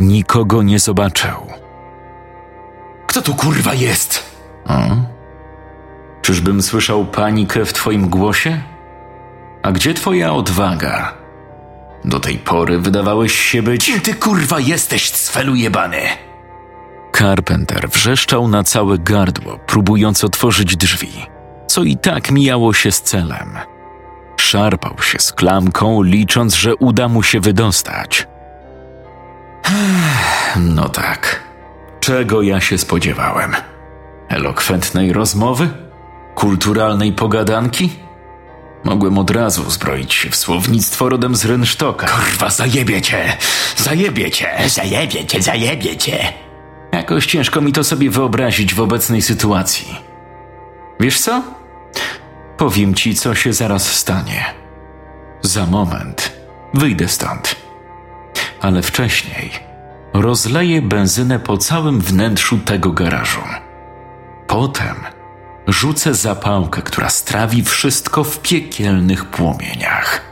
nikogo 0.00 0.62
nie 0.62 0.78
zobaczył. 0.78 1.46
Kto 3.06 3.22
tu 3.22 3.34
kurwa 3.34 3.74
jest? 3.74 4.22
O? 4.66 4.80
Czyżbym 6.22 6.62
słyszał 6.62 7.04
panikę 7.04 7.64
w 7.64 7.72
twoim 7.72 8.08
głosie? 8.08 8.62
A 9.62 9.72
gdzie 9.72 9.94
twoja 9.94 10.32
odwaga? 10.32 11.14
Do 12.04 12.20
tej 12.20 12.38
pory 12.38 12.78
wydawałeś 12.78 13.32
się 13.34 13.62
być... 13.62 13.86
Kim 13.86 14.00
ty 14.00 14.14
kurwa 14.14 14.60
jesteś, 14.60 15.10
cwelu 15.10 15.54
jebany? 15.54 16.27
Carpenter 17.12 17.88
wrzeszczał 17.88 18.48
na 18.48 18.62
całe 18.62 18.98
gardło, 18.98 19.58
próbując 19.66 20.24
otworzyć 20.24 20.76
drzwi, 20.76 21.26
co 21.66 21.82
i 21.82 21.96
tak 21.96 22.30
mijało 22.30 22.72
się 22.72 22.92
z 22.92 23.02
celem. 23.02 23.58
Szarpał 24.40 25.02
się 25.02 25.18
z 25.18 25.32
klamką, 25.32 26.02
licząc, 26.02 26.54
że 26.54 26.76
uda 26.76 27.08
mu 27.08 27.22
się 27.22 27.40
wydostać. 27.40 28.26
No 30.56 30.88
tak. 30.88 31.42
Czego 32.00 32.42
ja 32.42 32.60
się 32.60 32.78
spodziewałem? 32.78 33.56
Elokwentnej 34.28 35.12
rozmowy? 35.12 35.68
Kulturalnej 36.34 37.12
pogadanki? 37.12 37.90
Mogłem 38.84 39.18
od 39.18 39.30
razu 39.30 39.62
uzbroić 39.62 40.14
się 40.14 40.30
w 40.30 40.36
słownictwo 40.36 41.08
rodem 41.08 41.36
z 41.36 41.44
rynsztoka. 41.44 42.06
Kurwa, 42.06 42.50
zajebie 42.50 43.02
cię! 43.02 43.36
Zajebie 43.76 44.30
cię! 44.30 44.50
Zajebie 44.66 45.26
cię, 45.26 45.42
zajebie 45.42 45.96
cię! 45.96 46.47
Jakoś 46.92 47.26
ciężko 47.26 47.60
mi 47.60 47.72
to 47.72 47.84
sobie 47.84 48.10
wyobrazić 48.10 48.74
w 48.74 48.80
obecnej 48.80 49.22
sytuacji. 49.22 49.98
Wiesz 51.00 51.20
co? 51.20 51.42
Powiem 52.56 52.94
ci, 52.94 53.14
co 53.14 53.34
się 53.34 53.52
zaraz 53.52 53.92
stanie. 53.92 54.44
Za 55.42 55.66
moment 55.66 56.32
wyjdę 56.74 57.08
stąd. 57.08 57.56
Ale 58.60 58.82
wcześniej 58.82 59.50
rozleję 60.14 60.82
benzynę 60.82 61.38
po 61.38 61.58
całym 61.58 62.00
wnętrzu 62.00 62.58
tego 62.58 62.92
garażu. 62.92 63.40
Potem 64.46 64.96
rzucę 65.66 66.14
zapałkę, 66.14 66.82
która 66.82 67.08
strawi 67.08 67.62
wszystko 67.62 68.24
w 68.24 68.38
piekielnych 68.38 69.24
płomieniach. 69.24 70.24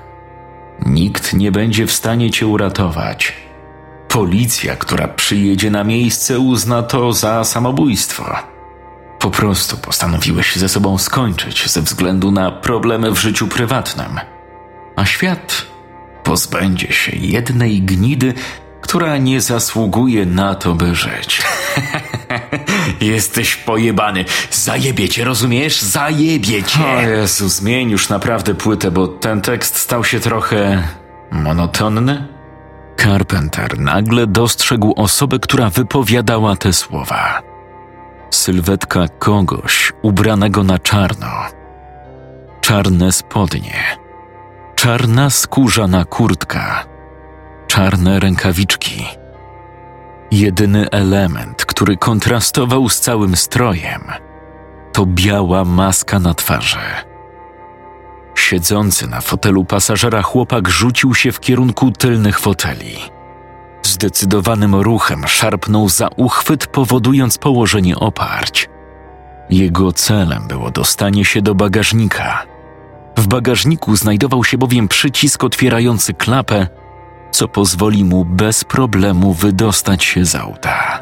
Nikt 0.86 1.32
nie 1.32 1.52
będzie 1.52 1.86
w 1.86 1.92
stanie 1.92 2.30
cię 2.30 2.46
uratować. 2.46 3.45
Policja, 4.08 4.76
która 4.76 5.08
przyjedzie 5.08 5.70
na 5.70 5.84
miejsce, 5.84 6.38
uzna 6.38 6.82
to 6.82 7.12
za 7.12 7.44
samobójstwo. 7.44 8.36
Po 9.18 9.30
prostu 9.30 9.76
postanowiłeś 9.76 10.56
ze 10.56 10.68
sobą 10.68 10.98
skończyć 10.98 11.70
ze 11.70 11.82
względu 11.82 12.30
na 12.30 12.50
problemy 12.50 13.10
w 13.10 13.18
życiu 13.18 13.48
prywatnym. 13.48 14.20
A 14.96 15.04
świat 15.04 15.66
pozbędzie 16.24 16.92
się 16.92 17.16
jednej 17.16 17.82
gnidy, 17.82 18.34
która 18.80 19.16
nie 19.16 19.40
zasługuje 19.40 20.26
na 20.26 20.54
to, 20.54 20.74
by 20.74 20.94
żyć. 20.94 21.42
Jesteś 23.00 23.56
pojebany. 23.56 24.24
Zajebie 24.50 25.08
cię, 25.08 25.24
rozumiesz? 25.24 25.82
Zajebie 25.82 26.62
cię. 26.62 26.84
O 26.84 27.00
Jezu, 27.00 27.48
zmień 27.48 27.90
już 27.90 28.08
naprawdę 28.08 28.54
płytę, 28.54 28.90
bo 28.90 29.08
ten 29.08 29.40
tekst 29.40 29.76
stał 29.76 30.04
się 30.04 30.20
trochę 30.20 30.82
monotonny. 31.30 32.35
Carpenter 32.96 33.78
nagle 33.78 34.26
dostrzegł 34.26 34.92
osobę, 34.96 35.38
która 35.38 35.70
wypowiadała 35.70 36.56
te 36.56 36.72
słowa. 36.72 37.42
Sylwetka 38.30 39.08
kogoś 39.18 39.92
ubranego 40.02 40.62
na 40.62 40.78
czarno. 40.78 41.26
Czarne 42.60 43.12
spodnie, 43.12 43.84
czarna 44.74 45.30
skórzana 45.30 46.04
kurtka, 46.04 46.84
czarne 47.66 48.20
rękawiczki. 48.20 49.06
Jedyny 50.30 50.90
element, 50.90 51.64
który 51.64 51.96
kontrastował 51.96 52.88
z 52.88 53.00
całym 53.00 53.36
strojem, 53.36 54.02
to 54.92 55.06
biała 55.06 55.64
maska 55.64 56.18
na 56.18 56.34
twarzy. 56.34 56.78
Siedzący 58.36 59.06
na 59.06 59.20
fotelu 59.20 59.64
pasażera 59.64 60.22
chłopak 60.22 60.68
rzucił 60.68 61.14
się 61.14 61.32
w 61.32 61.40
kierunku 61.40 61.90
tylnych 61.90 62.38
foteli. 62.38 62.96
Zdecydowanym 63.82 64.74
ruchem 64.74 65.26
szarpnął 65.26 65.88
za 65.88 66.08
uchwyt, 66.16 66.66
powodując 66.66 67.38
położenie 67.38 67.96
oparć. 67.96 68.68
Jego 69.50 69.92
celem 69.92 70.48
było 70.48 70.70
dostanie 70.70 71.24
się 71.24 71.42
do 71.42 71.54
bagażnika. 71.54 72.42
W 73.16 73.26
bagażniku 73.26 73.96
znajdował 73.96 74.44
się 74.44 74.58
bowiem 74.58 74.88
przycisk 74.88 75.44
otwierający 75.44 76.14
klapę, 76.14 76.66
co 77.30 77.48
pozwoli 77.48 78.04
mu 78.04 78.24
bez 78.24 78.64
problemu 78.64 79.32
wydostać 79.32 80.04
się 80.04 80.24
z 80.24 80.34
auta. 80.34 81.00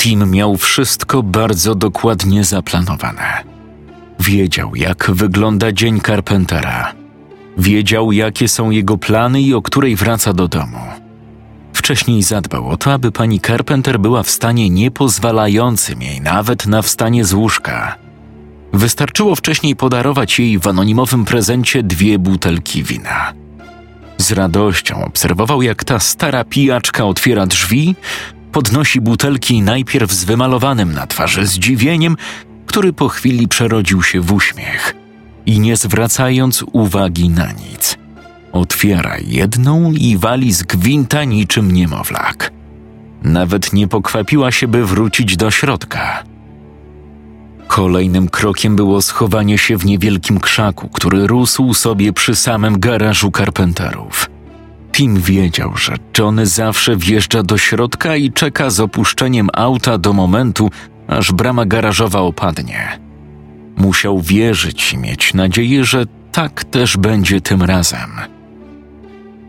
Tim 0.00 0.30
miał 0.30 0.56
wszystko 0.56 1.22
bardzo 1.22 1.74
dokładnie 1.74 2.44
zaplanowane. 2.44 3.44
Wiedział, 4.20 4.76
jak 4.76 5.10
wygląda 5.10 5.72
dzień 5.72 6.00
Carpentera. 6.00 6.92
Wiedział, 7.58 8.12
jakie 8.12 8.48
są 8.48 8.70
jego 8.70 8.98
plany 8.98 9.42
i 9.42 9.54
o 9.54 9.62
której 9.62 9.96
wraca 9.96 10.32
do 10.32 10.48
domu. 10.48 10.78
Wcześniej 11.72 12.22
zadbał 12.22 12.68
o 12.68 12.76
to, 12.76 12.92
aby 12.92 13.12
pani 13.12 13.40
Carpenter 13.40 14.00
była 14.00 14.22
w 14.22 14.30
stanie 14.30 14.70
niepozwalającym 14.70 16.02
jej 16.02 16.20
nawet 16.20 16.66
na 16.66 16.82
wstanie 16.82 17.24
z 17.24 17.32
łóżka. 17.32 17.96
Wystarczyło 18.72 19.36
wcześniej 19.36 19.76
podarować 19.76 20.38
jej 20.38 20.58
w 20.58 20.66
anonimowym 20.66 21.24
prezencie 21.24 21.82
dwie 21.82 22.18
butelki 22.18 22.82
wina. 22.82 23.32
Z 24.18 24.32
radością 24.32 25.04
obserwował, 25.04 25.62
jak 25.62 25.84
ta 25.84 25.98
stara 25.98 26.44
pijaczka 26.44 27.04
otwiera 27.04 27.46
drzwi, 27.46 27.94
podnosi 28.52 29.00
butelki 29.00 29.62
najpierw 29.62 30.12
z 30.12 30.24
wymalowanym 30.24 30.92
na 30.92 31.06
twarzy 31.06 31.46
zdziwieniem, 31.46 32.16
który 32.66 32.92
po 32.92 33.08
chwili 33.08 33.48
przerodził 33.48 34.02
się 34.02 34.20
w 34.20 34.32
uśmiech 34.32 34.94
i 35.46 35.60
nie 35.60 35.76
zwracając 35.76 36.64
uwagi 36.72 37.28
na 37.28 37.52
nic. 37.52 37.98
Otwiera 38.52 39.16
jedną 39.26 39.92
i 39.92 40.16
wali 40.16 40.52
z 40.52 40.62
gwinta 40.62 41.24
niczym 41.24 41.70
niemowlak. 41.72 42.52
Nawet 43.22 43.72
nie 43.72 43.88
pokwapiła 43.88 44.52
się, 44.52 44.68
by 44.68 44.86
wrócić 44.86 45.36
do 45.36 45.50
środka. 45.50 46.24
Kolejnym 47.66 48.28
krokiem 48.28 48.76
było 48.76 49.02
schowanie 49.02 49.58
się 49.58 49.76
w 49.76 49.86
niewielkim 49.86 50.40
krzaku, 50.40 50.88
który 50.88 51.26
rósł 51.26 51.74
sobie 51.74 52.12
przy 52.12 52.36
samym 52.36 52.80
garażu 52.80 53.30
karpenterów. 53.30 54.30
Tim 54.92 55.20
wiedział, 55.20 55.76
że 55.76 55.96
Johnny 56.18 56.46
zawsze 56.46 56.96
wjeżdża 56.96 57.42
do 57.42 57.58
środka 57.58 58.16
i 58.16 58.32
czeka 58.32 58.70
z 58.70 58.80
opuszczeniem 58.80 59.48
auta 59.52 59.98
do 59.98 60.12
momentu, 60.12 60.70
aż 61.08 61.32
brama 61.32 61.66
garażowa 61.66 62.20
opadnie. 62.20 62.98
Musiał 63.76 64.20
wierzyć 64.20 64.92
i 64.92 64.98
mieć 64.98 65.34
nadzieję, 65.34 65.84
że 65.84 66.04
tak 66.32 66.64
też 66.64 66.96
będzie 66.96 67.40
tym 67.40 67.62
razem. 67.62 68.10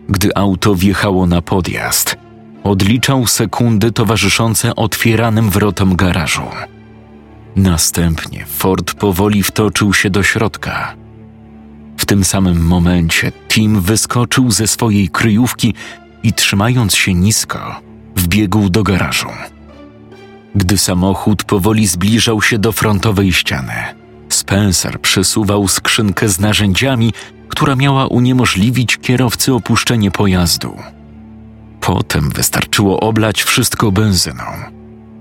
Gdy 0.09 0.35
auto 0.35 0.75
wjechało 0.75 1.27
na 1.27 1.41
podjazd, 1.41 2.15
odliczał 2.63 3.27
sekundy 3.27 3.91
towarzyszące 3.91 4.75
otwieranym 4.75 5.49
wrotom 5.49 5.95
garażu. 5.95 6.43
Następnie 7.55 8.45
Ford 8.45 8.93
powoli 8.93 9.43
wtoczył 9.43 9.93
się 9.93 10.09
do 10.09 10.23
środka. 10.23 11.00
Tym 12.11 12.23
samym 12.23 12.65
momencie 12.65 13.31
Tim 13.47 13.81
wyskoczył 13.81 14.51
ze 14.51 14.67
swojej 14.67 15.09
kryjówki 15.09 15.73
i 16.23 16.33
trzymając 16.33 16.95
się 16.95 17.13
nisko, 17.13 17.81
wbiegł 18.15 18.69
do 18.69 18.83
garażu. 18.83 19.27
Gdy 20.55 20.77
samochód 20.77 21.43
powoli 21.43 21.87
zbliżał 21.87 22.41
się 22.41 22.57
do 22.57 22.71
frontowej 22.71 23.33
ściany, 23.33 23.73
Spencer 24.29 25.01
przesuwał 25.01 25.67
skrzynkę 25.67 26.29
z 26.29 26.39
narzędziami, 26.39 27.13
która 27.49 27.75
miała 27.75 28.07
uniemożliwić 28.07 28.97
kierowcy 28.97 29.53
opuszczenie 29.53 30.11
pojazdu. 30.11 30.77
Potem 31.81 32.29
wystarczyło 32.29 32.99
oblać 32.99 33.43
wszystko 33.43 33.91
benzyną, 33.91 34.43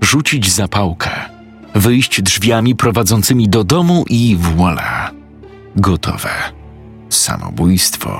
rzucić 0.01 0.51
zapałkę, 0.51 1.09
wyjść 1.75 2.21
drzwiami 2.21 2.75
prowadzącymi 2.75 3.49
do 3.49 3.63
domu 3.63 4.05
i 4.09 4.37
voilà. 4.37 5.09
Gotowe. 5.75 6.60
Samobójstwo. 7.13 8.19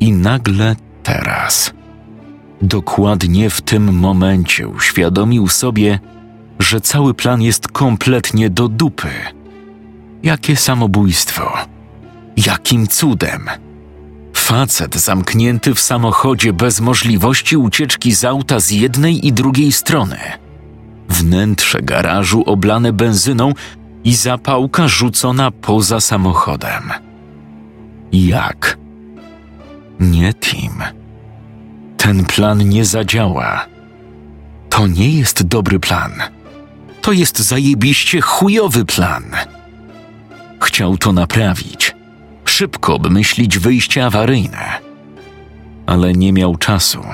I 0.00 0.12
nagle 0.12 0.76
teraz, 1.02 1.72
dokładnie 2.62 3.50
w 3.50 3.60
tym 3.60 3.98
momencie, 3.98 4.68
uświadomił 4.68 5.48
sobie, 5.48 6.00
że 6.58 6.80
cały 6.80 7.14
plan 7.14 7.42
jest 7.42 7.68
kompletnie 7.68 8.50
do 8.50 8.68
dupy. 8.68 9.08
Jakie 10.22 10.56
samobójstwo? 10.56 11.52
Jakim 12.36 12.86
cudem? 12.86 13.50
Facet 14.34 14.94
zamknięty 14.94 15.74
w 15.74 15.80
samochodzie 15.80 16.52
bez 16.52 16.80
możliwości 16.80 17.56
ucieczki 17.56 18.12
z 18.12 18.24
auta 18.24 18.60
z 18.60 18.70
jednej 18.70 19.26
i 19.26 19.32
drugiej 19.32 19.72
strony. 19.72 20.18
Wnętrze 21.08 21.82
garażu 21.82 22.42
oblane 22.42 22.92
benzyną 22.92 23.52
i 24.04 24.14
zapałka 24.14 24.88
rzucona 24.88 25.50
poza 25.50 26.00
samochodem. 26.00 27.11
Jak? 28.12 28.78
Nie, 30.00 30.34
Tim. 30.34 30.82
Ten 31.96 32.24
plan 32.24 32.68
nie 32.68 32.84
zadziała. 32.84 33.66
To 34.68 34.86
nie 34.86 35.10
jest 35.10 35.42
dobry 35.42 35.80
plan. 35.80 36.12
To 37.02 37.12
jest 37.12 37.38
zajebiście 37.38 38.20
chujowy 38.20 38.84
plan. 38.84 39.24
Chciał 40.60 40.96
to 40.96 41.12
naprawić. 41.12 41.94
Szybko 42.44 42.94
obmyślić 42.94 43.58
wyjście 43.58 44.06
awaryjne. 44.06 44.80
Ale 45.86 46.12
nie 46.12 46.32
miał 46.32 46.56
czasu. 46.56 47.04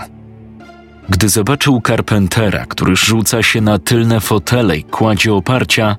Gdy 1.09 1.29
zobaczył 1.29 1.81
Carpentera, 1.87 2.67
który 2.67 2.97
rzuca 2.97 3.43
się 3.43 3.61
na 3.61 3.79
tylne 3.79 4.21
fotele 4.21 4.77
i 4.77 4.85
kładzie 4.85 5.35
oparcia, 5.35 5.97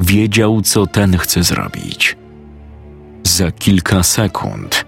wiedział, 0.00 0.62
co 0.62 0.86
ten 0.86 1.16
chce 1.18 1.42
zrobić. 1.42 2.19
Za 3.24 3.52
kilka 3.52 4.02
sekund 4.02 4.84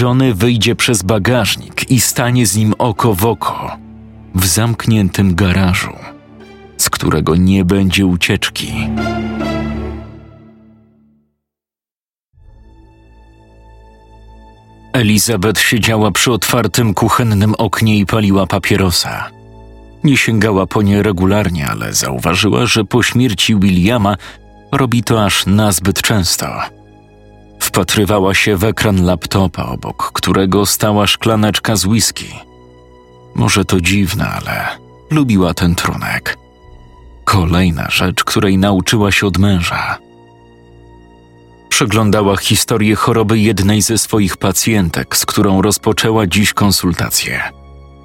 Johnny 0.00 0.34
wyjdzie 0.34 0.76
przez 0.76 1.02
bagażnik 1.02 1.90
i 1.90 2.00
stanie 2.00 2.46
z 2.46 2.56
nim 2.56 2.74
oko 2.78 3.14
w 3.14 3.26
oko 3.26 3.76
w 4.34 4.46
zamkniętym 4.46 5.34
garażu, 5.34 5.92
z 6.76 6.90
którego 6.90 7.36
nie 7.36 7.64
będzie 7.64 8.06
ucieczki. 8.06 8.72
Elizabeth 14.92 15.60
siedziała 15.60 16.10
przy 16.10 16.32
otwartym 16.32 16.94
kuchennym 16.94 17.54
oknie 17.58 17.98
i 17.98 18.06
paliła 18.06 18.46
papierosa. 18.46 19.30
Nie 20.04 20.16
sięgała 20.16 20.66
po 20.66 20.82
nie 20.82 21.02
regularnie, 21.02 21.66
ale 21.66 21.92
zauważyła, 21.92 22.66
że 22.66 22.84
po 22.84 23.02
śmierci 23.02 23.56
Williama 23.56 24.16
robi 24.72 25.02
to 25.02 25.24
aż 25.24 25.46
nazbyt 25.46 26.02
często. 26.02 26.77
Wpatrywała 27.68 28.34
się 28.34 28.56
w 28.56 28.64
ekran 28.64 29.04
laptopa, 29.04 29.62
obok 29.62 30.12
którego 30.12 30.66
stała 30.66 31.06
szklaneczka 31.06 31.76
z 31.76 31.86
whisky. 31.86 32.26
Może 33.34 33.64
to 33.64 33.80
dziwne, 33.80 34.28
ale 34.28 34.68
lubiła 35.10 35.54
ten 35.54 35.74
trunek. 35.74 36.38
Kolejna 37.24 37.90
rzecz, 37.90 38.24
której 38.24 38.58
nauczyła 38.58 39.12
się 39.12 39.26
od 39.26 39.38
męża. 39.38 39.98
Przeglądała 41.68 42.36
historię 42.36 42.94
choroby 42.96 43.38
jednej 43.38 43.82
ze 43.82 43.98
swoich 43.98 44.36
pacjentek, 44.36 45.16
z 45.16 45.26
którą 45.26 45.62
rozpoczęła 45.62 46.26
dziś 46.26 46.52
konsultację. 46.52 47.42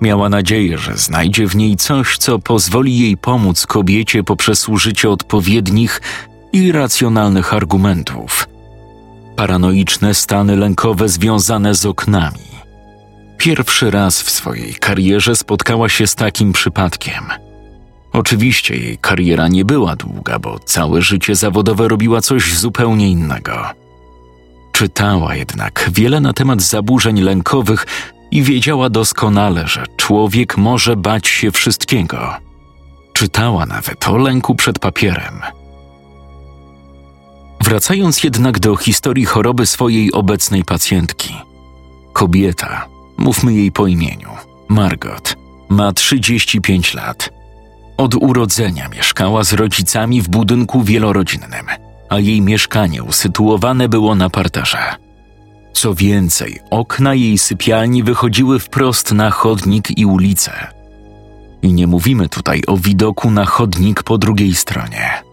Miała 0.02 0.30
nadzieję, 0.30 0.78
że 0.78 0.98
znajdzie 0.98 1.48
w 1.48 1.56
niej 1.56 1.76
coś, 1.78 2.18
co 2.18 2.40
pozwoli 2.40 3.00
jej 3.00 3.18
pomóc 3.18 3.66
kobiecie 3.66 4.24
poprzez 4.24 4.70
użycie 4.70 5.10
odpowiednich 5.10 6.02
i 6.54 6.72
racjonalnych 6.72 7.54
argumentów. 7.54 8.53
Paranoiczne 9.36 10.14
stany 10.14 10.56
lękowe 10.56 11.10
związane 11.10 11.76
z 11.76 11.86
oknami. 11.86 12.54
Pierwszy 13.38 13.92
raz 13.92 14.22
w 14.22 14.30
swojej 14.30 14.74
karierze 14.74 15.36
spotkała 15.36 15.90
się 15.90 16.08
z 16.08 16.16
takim 16.16 16.54
przypadkiem. 16.54 17.24
Oczywiście 18.14 18.76
jej 18.78 18.98
kariera 18.98 19.48
nie 19.48 19.66
była 19.66 19.96
długa, 19.96 20.40
bo 20.40 20.60
całe 20.60 21.02
życie 21.02 21.36
zawodowe 21.36 21.88
robiła 21.88 22.22
coś 22.22 22.54
zupełnie 22.54 23.10
innego. 23.10 23.66
Czytała 24.72 25.36
jednak 25.36 25.90
wiele 25.94 26.20
na 26.20 26.34
temat 26.34 26.62
zaburzeń 26.62 27.22
lękowych 27.22 27.86
i 28.32 28.44
wiedziała 28.44 28.90
doskonale, 28.90 29.68
że 29.68 29.84
człowiek 29.98 30.58
może 30.58 30.96
bać 30.96 31.28
się 31.28 31.52
wszystkiego. 31.52 32.34
Czytała 33.14 33.66
nawet 33.66 34.08
o 34.08 34.18
lęku 34.18 34.56
przed 34.56 34.80
papierem. 34.80 35.42
Wracając 37.64 38.24
jednak 38.24 38.60
do 38.60 38.76
historii 38.76 39.26
choroby 39.26 39.66
swojej 39.66 40.12
obecnej 40.12 40.64
pacjentki. 40.64 41.34
Kobieta, 42.14 42.86
mówmy 43.18 43.54
jej 43.54 43.72
po 43.72 43.88
imieniu, 43.88 44.30
Margot, 44.70 45.36
ma 45.70 45.94
35 45.94 46.94
lat. 46.94 47.30
Od 47.98 48.16
urodzenia 48.16 48.90
mieszkała 48.90 49.44
z 49.44 49.54
rodzicami 49.54 50.22
w 50.22 50.30
budynku 50.30 50.84
wielorodzinnym, 50.84 51.66
a 52.10 52.20
jej 52.20 52.42
mieszkanie 52.42 53.04
usytuowane 53.04 53.90
było 53.90 54.16
na 54.16 54.30
parterze. 54.30 54.96
Co 55.74 55.94
więcej, 55.94 56.60
okna 56.70 57.14
jej 57.14 57.38
sypialni 57.38 58.04
wychodziły 58.04 58.60
wprost 58.60 59.12
na 59.12 59.30
chodnik 59.32 59.98
i 59.98 60.06
ulicę. 60.06 60.52
I 61.62 61.74
nie 61.74 61.88
mówimy 61.88 62.30
tutaj 62.30 62.62
o 62.68 62.78
widoku 62.78 63.32
na 63.32 63.46
chodnik 63.46 64.04
po 64.04 64.18
drugiej 64.18 64.56
stronie. 64.56 65.24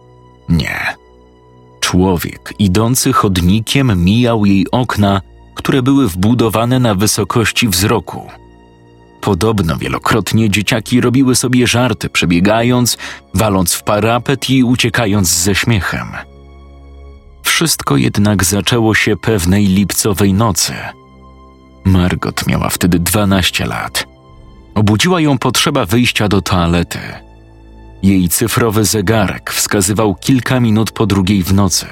Nie. 0.49 1.00
Człowiek 1.91 2.55
idący 2.59 3.13
chodnikiem 3.13 4.05
mijał 4.05 4.47
jej 4.47 4.67
okna, 4.73 5.21
które 5.55 5.83
były 5.83 6.09
wbudowane 6.09 6.79
na 6.79 6.95
wysokości 6.95 7.69
wzroku. 7.69 8.29
Podobno 9.21 9.77
wielokrotnie 9.77 10.51
dzieciaki 10.51 11.01
robiły 11.01 11.37
sobie 11.37 11.67
żarty, 11.67 12.09
przebiegając, 12.09 12.99
waląc 13.35 13.75
w 13.75 13.83
parapet 13.83 14.51
i 14.51 14.65
uciekając 14.65 15.29
ze 15.29 15.55
śmiechem. 15.55 16.07
Wszystko 17.43 17.97
jednak 17.97 18.45
zaczęło 18.45 18.95
się 18.95 19.17
pewnej 19.17 19.67
lipcowej 19.67 20.33
nocy. 20.33 20.75
Margot 21.85 22.47
miała 22.47 22.69
wtedy 22.69 22.99
12 22.99 23.67
lat. 23.67 24.07
Obudziła 24.75 25.21
ją 25.21 25.39
potrzeba 25.39 25.87
wyjścia 25.87 26.29
do 26.29 26.43
toalety. 26.43 26.99
Jej 28.03 28.29
cyfrowy 28.29 28.85
zegarek 28.85 29.53
wskazywał 29.53 30.15
kilka 30.15 30.61
minut 30.61 30.91
po 30.91 31.07
drugiej 31.07 31.43
w 31.43 31.55
nocy. 31.55 31.87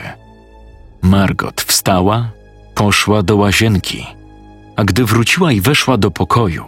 Margot 1.03 1.61
wstała, 1.61 2.31
poszła 2.75 3.23
do 3.23 3.37
łazienki, 3.37 4.07
a 4.77 4.85
gdy 4.85 5.05
wróciła 5.05 5.53
i 5.53 5.61
weszła 5.61 5.97
do 5.97 6.11
pokoju, 6.11 6.65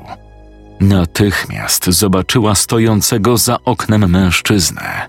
natychmiast 0.80 1.84
zobaczyła 1.84 2.54
stojącego 2.54 3.36
za 3.36 3.58
oknem 3.64 4.10
mężczyznę. 4.10 5.06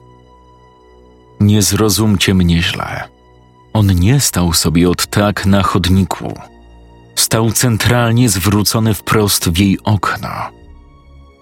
Nie 1.39 1.61
zrozumcie 1.61 2.33
mnie 2.33 2.61
źle. 2.61 3.03
On 3.73 3.87
nie 3.87 4.19
stał 4.19 4.53
sobie 4.53 4.89
od 4.89 5.07
tak 5.07 5.45
na 5.45 5.63
chodniku. 5.63 6.33
Stał 7.15 7.51
centralnie 7.51 8.29
zwrócony 8.29 8.93
wprost 8.93 9.49
w 9.49 9.57
jej 9.57 9.79
okno. 9.83 10.29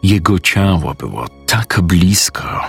Jego 0.03 0.39
ciało 0.39 0.93
było 0.93 1.25
tak 1.45 1.79
blisko, 1.81 2.61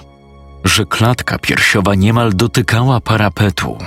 że 0.65 0.85
klatka 0.85 1.39
piersiowa 1.39 1.95
niemal 1.95 2.33
dotykała 2.35 3.01
parapetu. 3.01 3.79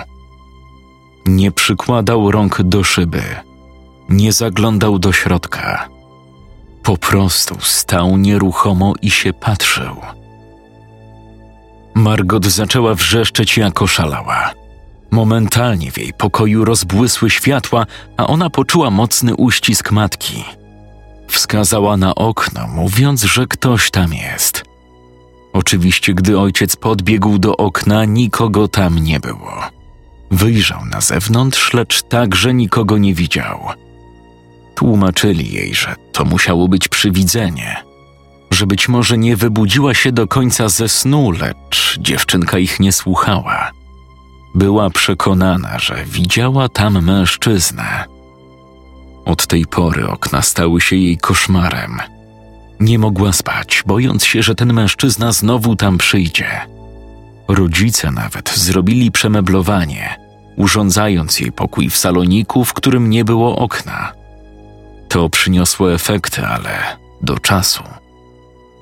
Nie 1.26 1.52
przykładał 1.52 2.32
rąk 2.32 2.62
do 2.62 2.84
szyby, 2.84 3.24
nie 4.10 4.34
zaglądał 4.34 5.00
do 5.00 5.12
środka, 5.12 5.90
Po 6.84 6.98
prostu 6.98 7.56
stał 7.60 8.18
nieruchomo 8.18 8.94
i 9.02 9.12
się 9.12 9.34
patrzył. 9.34 9.96
Margot 11.96 12.46
zaczęła 12.46 12.96
wrzeszczeć 12.96 13.58
jak 13.58 13.82
oszalała. 13.82 14.52
Momentalnie 15.12 15.92
w 15.92 15.98
jej 15.98 16.14
pokoju 16.14 16.66
rozbłysły 16.66 17.30
światła, 17.30 17.86
a 18.18 18.28
ona 18.28 18.50
poczuła 18.50 18.90
mocny 18.90 19.36
uścisk 19.36 19.92
matki. 19.92 20.44
Wskazała 21.28 21.98
na 21.98 22.16
okno, 22.16 22.68
mówiąc, 22.68 23.24
że 23.24 23.48
ktoś 23.48 23.92
tam 23.92 24.14
jest. 24.14 24.73
Oczywiście, 25.54 26.14
gdy 26.14 26.40
ojciec 26.40 26.76
podbiegł 26.76 27.38
do 27.38 27.58
okna, 27.58 28.06
nikogo 28.06 28.68
tam 28.68 29.00
nie 29.00 29.20
było. 29.20 29.62
Wyjrzał 30.32 30.86
na 30.86 31.02
zewnątrz, 31.02 31.74
lecz 31.74 32.02
także 32.02 32.54
nikogo 32.54 32.98
nie 32.98 33.14
widział. 33.14 33.60
Tłumaczyli 34.76 35.54
jej, 35.54 35.76
że 35.76 35.96
to 36.12 36.26
musiało 36.26 36.68
być 36.68 36.88
przywidzenie, 36.88 37.84
że 38.52 38.68
być 38.68 38.90
może 38.90 39.18
nie 39.18 39.36
wybudziła 39.36 39.94
się 39.94 40.12
do 40.12 40.28
końca 40.28 40.70
ze 40.70 40.90
snu, 40.90 41.32
lecz 41.32 41.98
dziewczynka 42.00 42.58
ich 42.58 42.80
nie 42.80 42.92
słuchała. 42.92 43.72
Była 44.56 44.90
przekonana, 44.90 45.80
że 45.80 46.06
widziała 46.06 46.70
tam 46.70 47.06
mężczyznę. 47.06 48.06
Od 49.26 49.48
tej 49.48 49.66
pory 49.66 50.08
okna 50.08 50.42
stały 50.42 50.82
się 50.82 50.96
jej 50.96 51.18
koszmarem. 51.18 52.13
Nie 52.84 53.00
mogła 53.00 53.34
spać, 53.34 53.84
bojąc 53.86 54.26
się, 54.26 54.44
że 54.44 54.56
ten 54.56 54.74
mężczyzna 54.74 55.32
znowu 55.32 55.76
tam 55.76 55.98
przyjdzie. 55.98 56.48
Rodzice 57.48 58.12
nawet 58.12 58.50
zrobili 58.50 59.12
przemeblowanie, 59.12 60.18
urządzając 60.58 61.40
jej 61.40 61.52
pokój 61.52 61.90
w 61.90 61.98
saloniku, 61.98 62.66
w 62.66 62.74
którym 62.74 63.10
nie 63.10 63.26
było 63.26 63.56
okna. 63.56 64.14
To 65.10 65.30
przyniosło 65.30 65.94
efekty, 65.94 66.46
ale 66.46 66.98
do 67.22 67.40
czasu. 67.40 67.84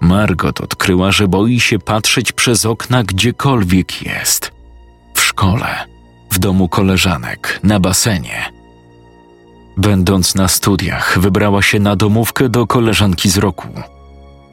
Margot 0.02 0.62
odkryła, 0.62 1.12
że 1.12 1.28
boi 1.28 1.60
się 1.60 1.80
patrzeć 1.80 2.32
przez 2.32 2.66
okna 2.66 3.04
gdziekolwiek 3.04 4.02
jest. 4.02 4.52
W 5.14 5.22
szkole, 5.22 5.76
w 6.32 6.40
domu 6.40 6.70
koleżanek, 6.70 7.60
na 7.64 7.80
basenie. 7.80 8.52
Będąc 9.78 10.36
na 10.36 10.48
studiach, 10.48 11.20
wybrała 11.20 11.62
się 11.62 11.80
na 11.80 11.96
domówkę 11.96 12.50
do 12.50 12.68
koleżanki 12.68 13.30
z 13.30 13.38
roku. 13.38 13.68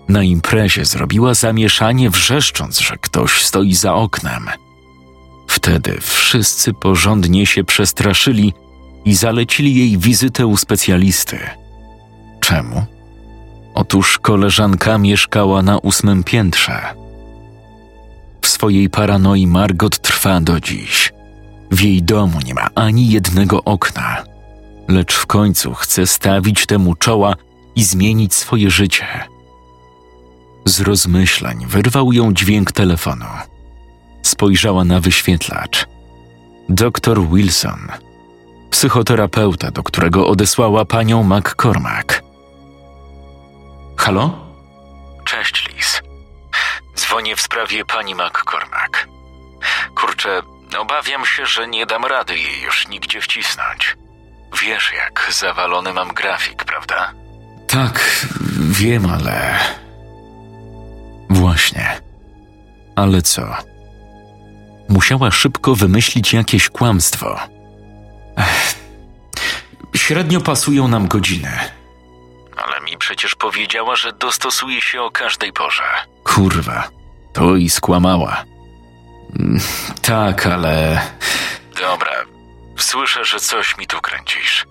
Na 0.08 0.22
imprezie 0.22 0.84
zrobiła 0.84 1.34
zamieszanie, 1.34 2.10
wrzeszcząc, 2.10 2.78
że 2.78 2.96
ktoś 2.96 3.44
stoi 3.44 3.74
za 3.74 3.94
oknem. 3.94 4.48
Wtedy 5.46 5.98
wszyscy 6.00 6.74
porządnie 6.74 7.46
się 7.46 7.64
przestraszyli 7.64 8.52
i 9.04 9.14
zalecili 9.14 9.74
jej 9.74 9.98
wizytę 9.98 10.46
u 10.46 10.56
specjalisty. 10.56 11.38
Czemu? 12.40 12.86
Otóż 13.74 14.18
koleżanka 14.18 14.98
mieszkała 14.98 15.62
na 15.62 15.78
ósmym 15.78 16.24
piętrze. 16.24 16.80
W 18.42 18.48
swojej 18.48 18.90
paranoi 18.90 19.46
Margot 19.46 19.98
trwa 19.98 20.40
do 20.40 20.60
dziś. 20.60 21.12
W 21.70 21.80
jej 21.80 22.02
domu 22.02 22.38
nie 22.44 22.54
ma 22.54 22.68
ani 22.74 23.10
jednego 23.10 23.64
okna, 23.64 24.24
lecz 24.88 25.14
w 25.14 25.26
końcu 25.26 25.74
chce 25.74 26.06
stawić 26.06 26.66
temu 26.66 26.94
czoła 26.94 27.34
i 27.76 27.84
zmienić 27.84 28.34
swoje 28.34 28.70
życie. 28.70 29.06
Z 30.68 30.80
rozmyślań 30.80 31.66
wyrwał 31.66 32.12
ją 32.12 32.34
dźwięk 32.34 32.72
telefonu. 32.72 33.26
Spojrzała 34.22 34.84
na 34.84 35.00
wyświetlacz. 35.00 35.86
Doktor 36.68 37.28
Wilson, 37.28 37.88
psychoterapeuta, 38.70 39.70
do 39.70 39.82
którego 39.82 40.26
odesłała 40.26 40.84
panią 40.84 41.22
McCormack. 41.22 42.22
Halo? 43.96 44.38
Cześć, 45.24 45.68
Liz. 45.74 46.02
Dzwonię 46.96 47.36
w 47.36 47.40
sprawie 47.40 47.84
pani 47.84 48.14
McCormack. 48.14 49.08
Kurczę, 49.94 50.42
obawiam 50.78 51.26
się, 51.26 51.46
że 51.46 51.68
nie 51.68 51.86
dam 51.86 52.04
rady 52.04 52.38
jej 52.38 52.62
już 52.62 52.88
nigdzie 52.88 53.20
wcisnąć. 53.20 53.96
Wiesz, 54.62 54.92
jak 54.96 55.28
zawalony 55.32 55.92
mam 55.92 56.08
grafik, 56.08 56.64
prawda? 56.64 57.12
Tak, 57.68 58.26
wiem, 58.70 59.06
ale. 59.10 59.58
Właśnie. 61.30 62.00
Ale 62.96 63.22
co? 63.22 63.42
Musiała 64.88 65.30
szybko 65.30 65.74
wymyślić 65.74 66.32
jakieś 66.32 66.68
kłamstwo. 66.68 67.38
Ech, 68.36 68.74
średnio 69.96 70.40
pasują 70.40 70.88
nam 70.88 71.08
godziny. 71.08 71.52
Ale 72.56 72.80
mi 72.80 72.96
przecież 72.98 73.34
powiedziała, 73.34 73.96
że 73.96 74.12
dostosuje 74.12 74.80
się 74.80 75.02
o 75.02 75.10
każdej 75.10 75.52
porze. 75.52 75.82
Kurwa, 76.24 76.88
to 77.32 77.56
i 77.56 77.70
skłamała. 77.70 78.44
Mm, 79.38 79.60
Tak, 80.02 80.46
ale. 80.46 81.00
Dobra, 81.80 82.12
słyszę, 82.78 83.24
że 83.24 83.40
coś 83.40 83.78
mi 83.78 83.86
tu 83.86 84.00
kręcisz. 84.00 84.66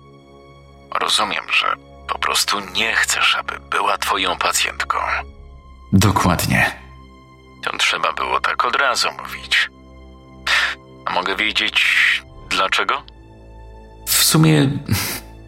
Rozumiem, 1.00 1.44
że 1.52 1.66
po 2.08 2.18
prostu 2.18 2.60
nie 2.60 2.94
chcesz, 2.94 3.36
aby 3.36 3.58
była 3.70 3.98
twoją 3.98 4.36
pacjentką. 4.38 4.98
Dokładnie. 5.92 6.70
To 7.62 7.78
trzeba 7.78 8.12
było 8.12 8.40
tak 8.40 8.64
od 8.64 8.76
razu 8.76 9.08
mówić. 9.22 9.70
A 11.06 11.12
mogę 11.12 11.36
wiedzieć 11.36 11.84
dlaczego? 12.48 13.02
W 14.06 14.24
sumie 14.24 14.70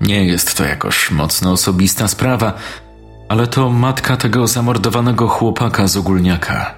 nie 0.01 0.25
jest 0.25 0.57
to 0.57 0.65
jakoś 0.65 1.11
mocno 1.11 1.53
osobista 1.53 2.09
sprawa, 2.09 2.53
ale 3.29 3.47
to 3.47 3.69
matka 3.71 4.17
tego 4.17 4.47
zamordowanego 4.47 5.29
chłopaka 5.29 5.87
z 5.87 5.97
ogólniaka. 5.97 6.75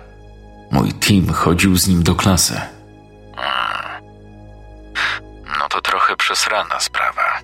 Mój 0.70 0.92
team 0.92 1.32
chodził 1.32 1.76
z 1.76 1.88
nim 1.88 2.02
do 2.02 2.14
klasy. 2.14 2.60
No 5.58 5.68
to 5.68 5.80
trochę 5.80 6.16
przesrana 6.16 6.80
sprawa. 6.80 7.40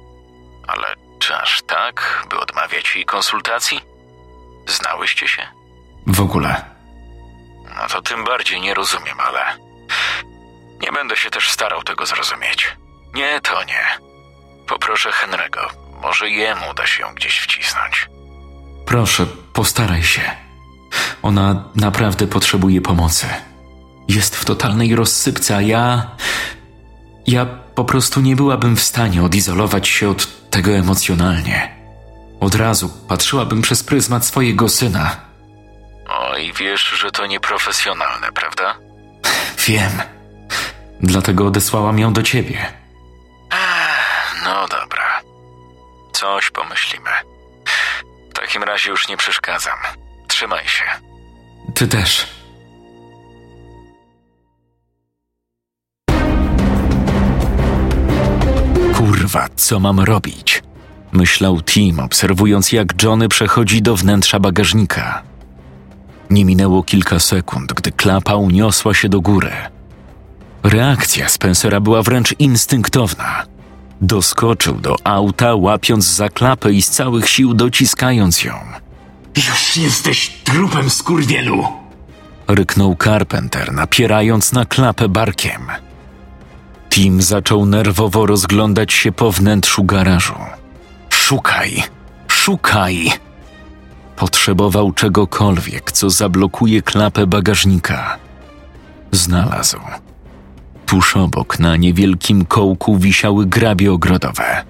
Ale 0.67 0.95
czy 1.19 1.37
aż 1.37 1.63
tak, 1.63 2.27
by 2.31 2.41
odmawiać 2.41 2.97
jej 2.97 3.05
konsultacji? 3.05 3.81
Znałyście 4.67 5.29
się? 5.29 5.58
W 6.09 6.21
ogóle. 6.21 6.65
No 7.65 7.89
to 7.89 8.03
tym 8.03 8.25
bardziej 8.25 8.61
nie 8.61 8.75
rozumiem, 8.75 9.21
ale. 9.21 9.41
Nie 10.81 10.93
będę 10.93 11.17
się 11.17 11.31
też 11.31 11.51
starał 11.51 11.83
tego 11.83 12.07
zrozumieć. 12.07 12.77
Nie, 13.15 13.41
to 13.41 13.65
nie. 13.65 13.85
Poproszę 14.69 15.11
Henry'ego. 15.11 15.69
Może 16.03 16.31
jemu 16.31 16.75
da 16.75 16.87
się 16.87 17.03
ją 17.03 17.15
gdzieś 17.15 17.39
wcisnąć. 17.39 18.09
Proszę, 18.87 19.27
postaraj 19.53 20.03
się. 20.03 20.21
Ona 21.23 21.65
naprawdę 21.75 22.27
potrzebuje 22.27 22.81
pomocy. 22.81 23.27
Jest 24.09 24.37
w 24.37 24.45
totalnej 24.45 24.97
rozsypce, 24.97 25.57
a 25.57 25.61
ja. 25.61 26.11
Ja 27.27 27.47
po 27.75 27.85
prostu 27.85 28.21
nie 28.21 28.37
byłabym 28.37 28.77
w 28.77 28.83
stanie 28.83 29.23
odizolować 29.23 29.89
się 29.89 30.09
od 30.09 30.51
tego 30.51 30.71
emocjonalnie. 30.71 31.77
Od 32.41 32.55
razu 32.55 32.91
patrzyłabym 33.09 33.63
przez 33.63 33.83
pryzmat 33.83 34.27
swojego 34.27 34.69
syna. 34.69 35.28
O, 36.09 36.37
i 36.37 36.53
wiesz, 36.53 36.83
że 36.83 37.11
to 37.11 37.27
nieprofesjonalne, 37.27 38.33
prawda? 38.33 38.75
Wiem. 39.67 39.93
Dlatego 41.01 41.47
odesłałam 41.47 41.99
ją 41.99 42.13
do 42.13 42.23
ciebie. 42.23 42.73
No 44.45 44.69
dobra. 44.69 45.21
Coś 46.13 46.51
pomyślimy. 46.51 47.11
W 48.31 48.35
takim 48.35 48.63
razie 48.63 48.91
już 48.91 49.09
nie 49.09 49.17
przeszkadzam. 49.17 49.79
Trzymaj 50.29 50.69
się. 50.69 50.85
Ty 51.75 51.89
też. 51.89 52.27
Kurwa, 58.95 59.49
co 59.57 59.81
mam 59.81 60.01
robić? 60.01 60.63
Myślał 61.13 61.63
Tim, 61.63 62.01
obserwując 62.01 62.73
jak 62.73 63.03
Johnny 63.03 63.29
przechodzi 63.29 63.83
do 63.83 63.97
wnętrza 63.97 64.41
bagażnika. 64.41 65.23
Nie 66.31 66.45
minęło 66.45 66.83
kilka 66.83 67.19
sekund, 67.19 67.73
gdy 67.73 67.93
klapa 67.93 68.35
uniosła 68.35 68.95
się 68.95 69.09
do 69.09 69.21
góry. 69.21 69.53
Reakcja 70.63 71.29
Spencera 71.29 71.81
była 71.81 72.03
wręcz 72.03 72.35
instynktowna. 72.39 73.45
Doskoczył 74.01 74.75
do 74.75 74.97
auta, 75.05 75.55
łapiąc 75.55 76.05
za 76.05 76.29
klapę 76.29 76.73
i 76.73 76.83
z 76.83 76.91
całych 76.91 77.29
sił 77.29 77.55
dociskając 77.55 78.45
ją. 78.45 78.55
Już 79.37 79.77
jesteś 79.77 80.29
trupem 80.45 80.91
skurwielu! 80.91 81.65
Ryknął 82.49 82.97
Carpenter, 83.05 83.73
napierając 83.73 84.53
na 84.53 84.65
klapę 84.65 85.09
barkiem. 85.09 85.63
Tim 86.91 87.23
zaczął 87.23 87.67
nerwowo 87.67 88.27
rozglądać 88.27 88.93
się 88.93 89.13
po 89.13 89.33
wnętrzu 89.33 89.85
garażu. 89.85 90.35
Szukaj, 91.11 91.83
szukaj! 92.29 93.28
Potrzebował 94.19 94.93
czegokolwiek, 94.93 95.93
co 95.93 96.11
zablokuje 96.11 96.83
klapę 96.83 97.27
bagażnika. 97.27 98.17
Znalazł. 99.13 99.79
Tuż 100.87 101.17
obok 101.17 101.59
na 101.59 101.77
niewielkim 101.77 102.45
kołku 102.45 102.99
wisiały 102.99 103.47
grabie 103.47 103.93
ogrodowe. 103.93 104.65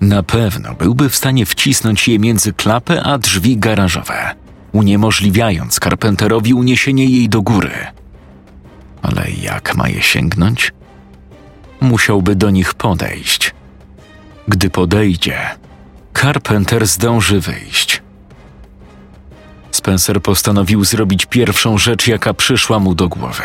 Na 0.00 0.22
pewno 0.22 0.74
byłby 0.74 1.08
w 1.08 1.16
stanie 1.16 1.46
wcisnąć 1.46 2.08
je 2.08 2.18
między 2.18 2.52
klapę 2.52 3.02
a 3.02 3.18
drzwi 3.18 3.56
garażowe, 3.56 4.34
uniemożliwiając 4.72 5.78
Carpenterowi 5.78 6.54
uniesienie 6.54 7.04
jej 7.04 7.28
do 7.28 7.42
góry. 7.42 7.72
Ale 9.02 9.30
jak 9.42 9.74
ma 9.74 9.88
je 9.88 10.02
sięgnąć? 10.02 10.72
Musiałby 11.80 12.36
do 12.36 12.50
nich 12.50 12.74
podejść. 12.74 13.54
Gdy 14.48 14.70
podejdzie, 14.70 15.38
Carpenter 16.14 16.86
zdąży 16.86 17.40
wyjść. 17.40 17.93
Spencer 19.84 20.22
postanowił 20.22 20.84
zrobić 20.84 21.26
pierwszą 21.26 21.78
rzecz, 21.78 22.06
jaka 22.06 22.34
przyszła 22.34 22.78
mu 22.78 22.94
do 22.94 23.08
głowy. 23.08 23.42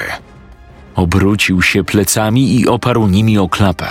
Obrócił 0.96 1.62
się 1.62 1.84
plecami 1.84 2.56
i 2.60 2.68
oparł 2.68 3.08
nimi 3.08 3.38
o 3.38 3.50
klapę. 3.50 3.88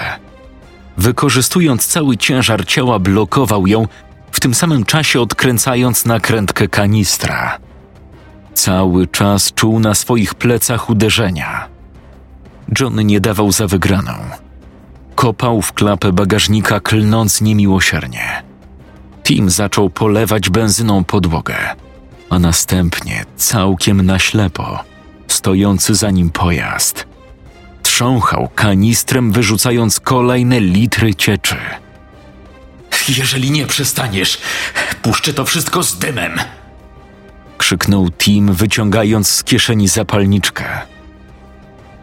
Wykorzystując 0.97 1.87
cały 1.87 2.17
ciężar 2.17 2.67
ciała, 2.67 2.99
blokował 2.99 3.67
ją, 3.67 3.87
w 4.33 4.41
tym 4.41 4.55
samym 4.55 4.85
czasie 4.85 5.21
odkręcając 5.21 6.05
nakrętkę 6.05 6.69
kanistra. 6.69 7.59
Cały 8.55 9.07
czas 9.07 9.53
czuł 9.53 9.81
na 9.81 9.95
swoich 9.95 10.35
plecach 10.35 10.91
uderzenia. 10.91 11.69
John 12.81 13.07
nie 13.07 13.21
dawał 13.21 13.53
za 13.53 13.67
wygraną. 13.67 14.15
Kopał 15.15 15.63
w 15.63 15.73
klapę 15.73 16.13
bagażnika, 16.13 16.81
klnąc 16.81 17.41
niemiłosiernie. 17.41 18.43
Tim 19.25 19.51
zaczął 19.51 19.91
polewać 19.91 20.51
benzyną 20.51 21.05
podłogę, 21.05 21.57
a 22.31 22.39
następnie 22.39 23.25
całkiem 23.37 24.07
na 24.07 24.19
ślepo 24.19 24.85
stojący 25.29 25.95
za 25.95 26.11
nim 26.11 26.31
pojazd. 26.31 27.07
Trząchał 27.83 28.49
kanistrem, 28.55 29.33
wyrzucając 29.33 30.01
kolejne 30.01 30.61
litry 30.61 31.15
cieczy. 31.15 31.57
Jeżeli 33.09 33.51
nie 33.51 33.67
przestaniesz, 33.67 34.39
puszczę 35.03 35.35
to 35.35 35.45
wszystko 35.45 35.83
z 35.83 35.99
dymem. 35.99 36.33
Krzyknął 37.59 38.11
Tim, 38.11 38.53
wyciągając 38.53 39.29
z 39.29 39.45
kieszeni 39.45 39.89
zapalniczkę. 39.89 40.65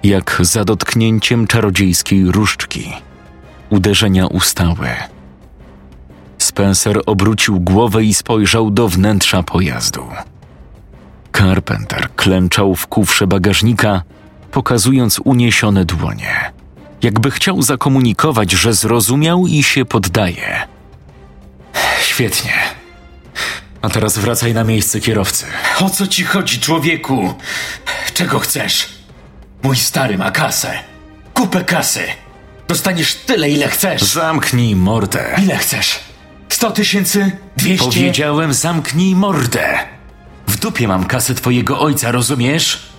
Jak 0.03 0.37
za 0.41 0.65
dotknięciem 0.65 1.47
czarodziejskiej 1.47 2.31
różdżki. 2.31 2.93
Uderzenia 3.69 4.27
ustały. 4.27 4.87
Spencer 6.45 7.01
obrócił 7.05 7.59
głowę 7.59 8.03
i 8.03 8.13
spojrzał 8.13 8.71
do 8.71 8.87
wnętrza 8.87 9.43
pojazdu. 9.43 10.07
Carpenter 11.37 12.09
klęczał 12.15 12.75
w 12.75 12.87
kufrze 12.87 13.27
bagażnika, 13.27 14.01
pokazując 14.51 15.19
uniesione 15.23 15.85
dłonie, 15.85 16.51
jakby 17.01 17.31
chciał 17.31 17.61
zakomunikować, 17.61 18.51
że 18.51 18.73
zrozumiał 18.73 19.47
i 19.47 19.63
się 19.63 19.85
poddaje. 19.85 20.67
Świetnie. 22.01 22.53
A 23.81 23.89
teraz 23.89 24.17
wracaj 24.17 24.53
na 24.53 24.63
miejsce 24.63 24.99
kierowcy. 24.99 25.45
O 25.79 25.89
co 25.89 26.07
ci 26.07 26.23
chodzi, 26.23 26.59
człowieku? 26.59 27.33
Czego 28.13 28.39
chcesz? 28.39 28.89
Mój 29.63 29.75
stary 29.75 30.17
ma 30.17 30.31
kasę. 30.31 30.73
Kupę 31.33 31.63
kasy. 31.63 32.03
Dostaniesz 32.67 33.15
tyle, 33.15 33.49
ile 33.49 33.67
chcesz. 33.67 34.01
Zamknij 34.01 34.75
mordę. 34.75 35.35
Ile 35.43 35.57
chcesz? 35.57 35.99
Sto 36.49 36.71
tysięcy? 36.71 37.31
Dwieście? 37.57 37.85
Powiedziałem, 37.85 38.53
zamknij 38.53 39.15
mordę. 39.15 39.79
W 40.47 40.59
dupie 40.59 40.87
mam 40.87 41.05
kasę 41.05 41.35
twojego 41.35 41.79
ojca, 41.79 42.11
rozumiesz? 42.11 42.89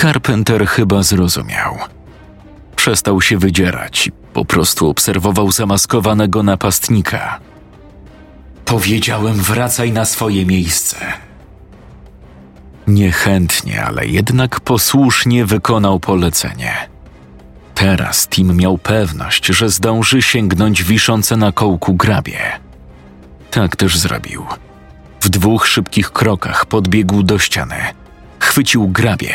Carpenter 0.00 0.66
chyba 0.66 1.02
zrozumiał. 1.02 1.78
Przestał 2.76 3.20
się 3.20 3.38
wydzierać 3.38 4.06
i 4.06 4.12
po 4.32 4.44
prostu 4.44 4.88
obserwował 4.88 5.52
zamaskowanego 5.52 6.42
napastnika. 6.42 7.38
Powiedziałem, 8.64 9.34
wracaj 9.34 9.92
na 9.92 10.04
swoje 10.04 10.46
miejsce. 10.46 10.96
Niechętnie, 12.86 13.84
ale 13.84 14.06
jednak 14.06 14.60
posłusznie 14.60 15.46
wykonał 15.46 16.00
polecenie. 16.00 16.91
Teraz 17.82 18.28
Tim 18.28 18.56
miał 18.56 18.78
pewność, 18.78 19.46
że 19.46 19.68
zdąży 19.68 20.22
sięgnąć 20.22 20.84
wiszące 20.84 21.36
na 21.36 21.52
kołku 21.52 21.94
grabie. 21.94 22.38
Tak 23.50 23.76
też 23.76 23.98
zrobił. 23.98 24.46
W 25.20 25.28
dwóch 25.28 25.66
szybkich 25.66 26.10
krokach 26.10 26.66
podbiegł 26.66 27.22
do 27.22 27.38
ściany. 27.38 27.74
Chwycił 28.38 28.88
grabie, 28.88 29.34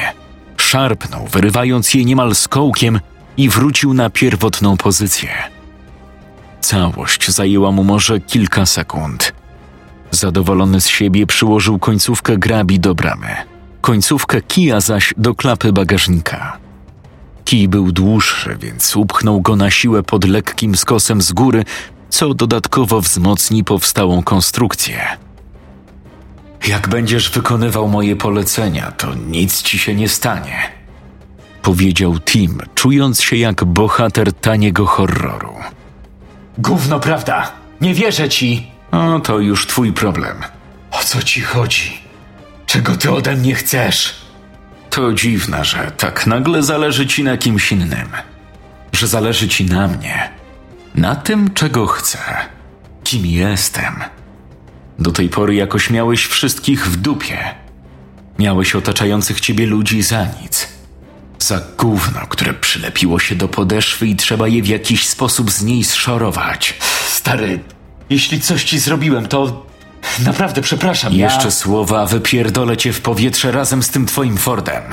szarpnął, 0.58 1.28
wyrywając 1.28 1.94
je 1.94 2.06
niemal 2.06 2.36
z 2.36 2.48
kołkiem 2.48 3.00
i 3.38 3.50
wrócił 3.50 3.94
na 3.94 4.10
pierwotną 4.10 4.78
pozycję. 4.78 5.30
Całość 6.62 7.32
zajęła 7.32 7.72
mu 7.72 7.84
może 7.84 8.20
kilka 8.20 8.66
sekund. 8.66 9.34
Zadowolony 10.12 10.82
z 10.82 10.88
siebie 10.88 11.28
przyłożył 11.28 11.80
końcówkę 11.80 12.38
grabi 12.38 12.80
do 12.80 12.96
bramy, 12.96 13.36
końcówkę 13.82 14.42
kija 14.42 14.82
zaś 14.82 15.14
do 15.18 15.36
klapy 15.36 15.74
bagażnika. 15.74 16.67
Kij 17.48 17.68
był 17.68 17.92
dłuższy, 17.92 18.58
więc 18.62 18.96
upchnął 18.96 19.42
go 19.42 19.56
na 19.56 19.72
siłę 19.72 20.04
pod 20.04 20.26
lekkim 20.26 20.78
skosem 20.78 21.22
z 21.22 21.34
góry, 21.34 21.66
co 22.10 22.34
dodatkowo 22.34 23.02
wzmocni 23.02 23.64
powstałą 23.64 24.24
konstrukcję. 24.24 25.02
Jak 26.68 26.90
będziesz 26.90 27.32
wykonywał 27.32 27.88
moje 27.88 28.16
polecenia, 28.16 28.92
to 28.92 29.16
nic 29.16 29.62
ci 29.62 29.80
się 29.80 29.96
nie 29.96 30.10
stanie. 30.10 30.72
Powiedział 31.62 32.20
Tim, 32.20 32.62
czując 32.76 33.22
się 33.22 33.36
jak 33.36 33.66
bohater 33.66 34.34
taniego 34.34 34.86
horroru. 34.86 35.54
Gówno 36.58 37.00
prawda. 37.00 37.52
Nie 37.82 37.94
wierzę 37.94 38.30
ci. 38.30 38.68
O, 38.92 39.20
to 39.20 39.40
już 39.40 39.68
twój 39.68 39.94
problem. 39.94 40.38
O 40.92 41.00
co 41.04 41.24
ci 41.24 41.42
chodzi? 41.42 41.98
Czego 42.66 42.96
ty 42.96 43.12
ode 43.12 43.36
mnie 43.36 43.56
chcesz? 43.56 44.27
To 44.90 45.14
dziwne, 45.14 45.66
że 45.66 45.92
tak 45.98 46.28
nagle 46.28 46.64
zależy 46.64 47.08
ci 47.08 47.24
na 47.24 47.38
kimś 47.38 47.72
innym. 47.72 48.08
Że 48.94 49.08
zależy 49.08 49.48
ci 49.48 49.66
na 49.66 49.88
mnie. 49.88 50.30
Na 50.96 51.16
tym, 51.16 51.54
czego 51.54 51.88
chcę. 51.88 52.18
Kim 53.04 53.26
jestem. 53.26 53.94
Do 55.00 55.12
tej 55.12 55.30
pory 55.30 55.56
jakoś 55.56 55.90
miałeś 55.90 56.26
wszystkich 56.26 56.88
w 56.88 56.96
dupie. 56.96 57.38
Miałeś 58.40 58.76
otaczających 58.76 59.40
ciebie 59.40 59.66
ludzi 59.66 60.04
za 60.04 60.26
nic. 60.42 60.68
Za 61.40 61.62
gówno, 61.78 62.20
które 62.30 62.54
przylepiło 62.54 63.20
się 63.20 63.36
do 63.36 63.48
podeszwy 63.48 64.08
i 64.08 64.16
trzeba 64.16 64.48
je 64.48 64.64
w 64.64 64.68
jakiś 64.68 65.08
sposób 65.08 65.52
z 65.52 65.64
niej 65.64 65.84
zszorować. 65.84 66.78
Stary, 67.08 67.60
jeśli 68.10 68.42
coś 68.42 68.64
ci 68.64 68.80
zrobiłem, 68.80 69.28
to 69.28 69.67
naprawdę 70.26 70.62
przepraszam. 70.62 71.14
ja- 71.14 71.26
Jeszcze 71.26 71.52
słowa, 71.52 72.06
wypierdolę 72.06 72.78
cię 72.78 72.94
w 72.94 73.02
powietrze 73.02 73.52
razem 73.52 73.84
z 73.84 73.90
tym 73.90 74.06
twoim 74.06 74.38
Fordem. 74.38 74.84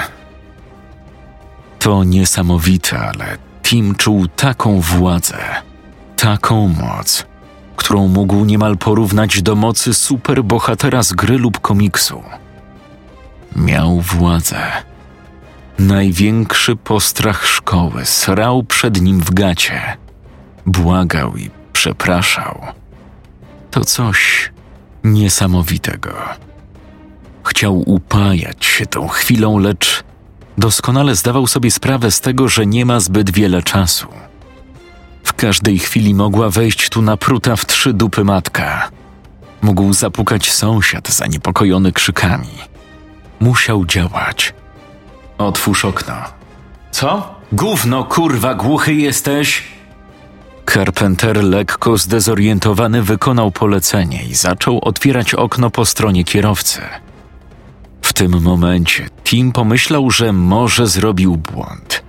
To 1.78 2.04
niesamowite, 2.04 2.98
ale 2.98 3.24
Tim 3.62 3.94
czuł 3.94 4.26
taką 4.28 4.80
władzę, 4.80 5.38
taką 6.16 6.68
moc, 6.68 7.26
którą 7.76 8.08
mógł 8.08 8.44
niemal 8.44 8.76
porównać 8.76 9.42
do 9.42 9.54
mocy 9.54 9.94
superbohatera 9.94 11.02
z 11.02 11.12
gry 11.12 11.38
lub 11.38 11.60
komiksu. 11.60 12.22
Miał 13.56 14.00
władzę. 14.00 14.60
Największy 15.78 16.76
postrach 16.76 17.46
szkoły 17.46 18.04
srał 18.04 18.62
przed 18.62 19.00
nim 19.00 19.20
w 19.20 19.30
gacie. 19.34 19.80
Błagał 20.66 21.36
i 21.36 21.50
przepraszał. 21.72 22.60
To 23.70 23.84
coś 23.84 24.50
niesamowitego. 25.04 26.14
Chciał 27.44 27.82
upajać 27.86 28.64
się 28.64 28.86
tą 28.86 29.08
chwilą, 29.08 29.58
lecz 29.58 30.04
doskonale 30.58 31.14
zdawał 31.14 31.46
sobie 31.46 31.70
sprawę 31.70 32.10
z 32.10 32.20
tego, 32.20 32.48
że 32.48 32.66
nie 32.66 32.86
ma 32.86 33.00
zbyt 33.00 33.30
wiele 33.30 33.62
czasu. 33.62 34.06
W 35.24 35.32
każdej 35.32 35.78
chwili 35.78 36.14
mogła 36.14 36.50
wejść 36.50 36.88
tu 36.88 37.02
napruta 37.02 37.56
w 37.56 37.66
trzy 37.66 37.92
dupy 37.92 38.24
matka. 38.24 38.88
Mógł 39.62 39.92
zapukać 39.92 40.52
sąsiad 40.52 41.08
zaniepokojony 41.08 41.92
krzykami. 41.92 42.48
Musiał 43.40 43.86
działać. 43.86 44.54
Otwórz 45.38 45.84
okno. 45.84 46.14
Co? 46.90 47.34
Gówno, 47.52 48.04
kurwa, 48.04 48.54
głuchy 48.54 48.94
jesteś? 48.94 49.62
Carpenter, 50.66 51.44
lekko 51.44 51.98
zdezorientowany, 51.98 53.02
wykonał 53.02 53.50
polecenie 53.50 54.22
i 54.22 54.34
zaczął 54.34 54.78
otwierać 54.82 55.34
okno 55.34 55.70
po 55.70 55.84
stronie 55.84 56.24
kierowcy. 56.24 56.80
W 58.02 58.12
tym 58.12 58.42
momencie 58.42 59.08
Tim 59.24 59.52
pomyślał, 59.52 60.10
że 60.10 60.32
może 60.32 60.86
zrobił 60.86 61.36
błąd. 61.36 62.02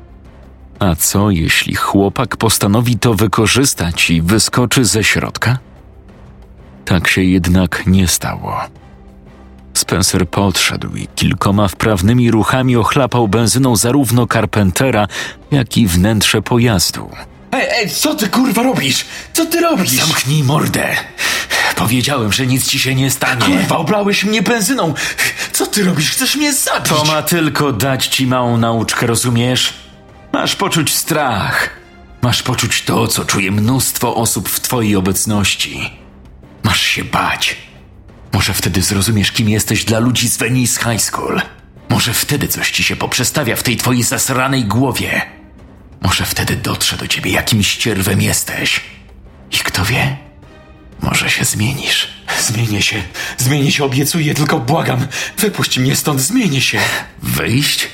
A 0.80 0.96
co 0.96 1.30
jeśli 1.30 1.76
chłopak 1.76 2.38
postanowi 2.38 3.00
to 3.00 3.13
wykorzystać 3.13 4.10
i 4.10 4.22
wyskoczy 4.22 4.86
ze 4.86 5.04
środka? 5.04 5.58
Tak 6.86 7.08
się 7.08 7.24
jednak 7.24 7.84
nie 7.88 8.08
stało. 8.08 8.58
Spencer 9.74 10.30
podszedł 10.30 10.96
i 10.96 11.08
kilkoma 11.08 11.68
wprawnymi 11.68 12.32
ruchami 12.32 12.76
ochlapał 12.76 13.28
benzyną 13.28 13.76
zarówno 13.76 14.28
Carpentera, 14.28 15.08
jak 15.52 15.78
i 15.78 15.88
wnętrze 15.88 16.41
pojazdu, 16.41 17.10
Ej, 17.51 17.67
ej, 17.71 17.89
co 17.89 18.15
ty 18.15 18.29
kurwa 18.29 18.63
robisz? 18.63 19.05
Co 19.34 19.45
ty 19.45 19.62
robisz? 19.62 19.89
Zamknij 19.89 20.43
mordę. 20.43 20.95
Powiedziałem, 21.75 22.34
że 22.34 22.47
nic 22.47 22.67
ci 22.67 22.79
się 22.79 22.95
nie 22.95 23.12
stanie. 23.12 23.45
Kurwa, 23.45 23.77
oblałeś 23.77 24.23
mnie 24.23 24.41
benzyną. 24.41 24.93
Co 25.51 25.67
ty 25.67 25.84
robisz? 25.84 26.12
Chcesz 26.12 26.36
mnie 26.36 26.53
zabić? 26.53 26.89
To 26.89 27.05
ma 27.05 27.21
tylko 27.23 27.73
dać 27.73 28.08
ci 28.08 28.27
małą 28.27 28.58
nauczkę, 28.58 29.08
rozumiesz? 29.08 29.73
Masz 30.34 30.55
poczuć 30.55 30.93
strach. 30.93 31.69
Masz 32.21 32.43
poczuć 32.43 32.81
to, 32.81 33.08
co 33.08 33.25
czuje 33.25 33.51
mnóstwo 33.51 34.15
osób 34.15 34.49
w 34.49 34.60
twojej 34.60 34.95
obecności. 34.95 35.91
Masz 36.63 36.81
się 36.81 37.03
bać. 37.03 37.58
Może 38.34 38.53
wtedy 38.53 38.81
zrozumiesz, 38.81 39.31
kim 39.31 39.49
jesteś 39.49 39.86
dla 39.86 39.99
ludzi 39.99 40.29
z 40.29 40.38
Venice 40.38 40.91
High 40.91 41.01
School. 41.01 41.41
Może 41.89 42.13
wtedy 42.13 42.47
coś 42.47 42.71
ci 42.71 42.84
się 42.84 42.95
poprzestawia 42.95 43.55
w 43.55 43.63
tej 43.63 43.77
twojej 43.77 44.03
zasranej 44.03 44.65
głowie. 44.65 45.21
Może 46.06 46.26
wtedy 46.26 46.56
dotrze 46.56 46.98
do 46.98 47.08
ciebie, 47.08 47.32
jakim 47.32 47.63
ścierwem 47.63 48.22
jesteś. 48.22 48.82
I 49.52 49.58
kto 49.58 49.86
wie, 49.86 50.18
może 51.02 51.30
się 51.30 51.46
zmienisz. 51.46 52.08
Zmienię 52.41 52.82
się. 52.82 53.04
Zmienię 53.38 53.72
się, 53.72 53.84
obiecuję, 53.84 54.34
tylko 54.34 54.60
błagam. 54.60 55.08
Wypuść 55.38 55.80
mnie 55.80 55.96
stąd, 55.96 56.22
zmienię 56.22 56.62
się. 56.62 56.80
Wyjść? 57.24 57.88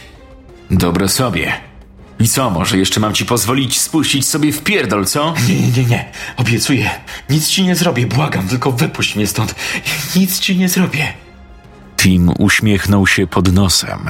Dobre 0.72 1.10
sobie. 1.10 1.54
I 2.20 2.28
co, 2.28 2.50
może 2.50 2.78
jeszcze 2.78 3.00
mam 3.00 3.14
ci 3.14 3.26
pozwolić 3.26 3.80
spuścić 3.80 4.28
sobie 4.28 4.52
w 4.52 4.64
pierdol, 4.64 5.06
co? 5.06 5.34
Nie, 5.48 5.56
nie, 5.56 5.68
nie, 5.68 5.86
nie. 5.86 6.12
Obiecuję. 6.38 6.90
Nic 7.30 7.48
ci 7.48 7.64
nie 7.64 7.76
zrobię, 7.76 8.08
błagam, 8.08 8.48
tylko 8.48 8.72
wypuść 8.72 9.16
mnie 9.16 9.28
stąd. 9.28 9.56
Nic 10.16 10.40
ci 10.40 10.58
nie 10.58 10.70
zrobię. 10.70 11.14
Tim 11.98 12.34
uśmiechnął 12.40 13.08
się 13.08 13.28
pod 13.28 13.54
nosem, 13.54 14.10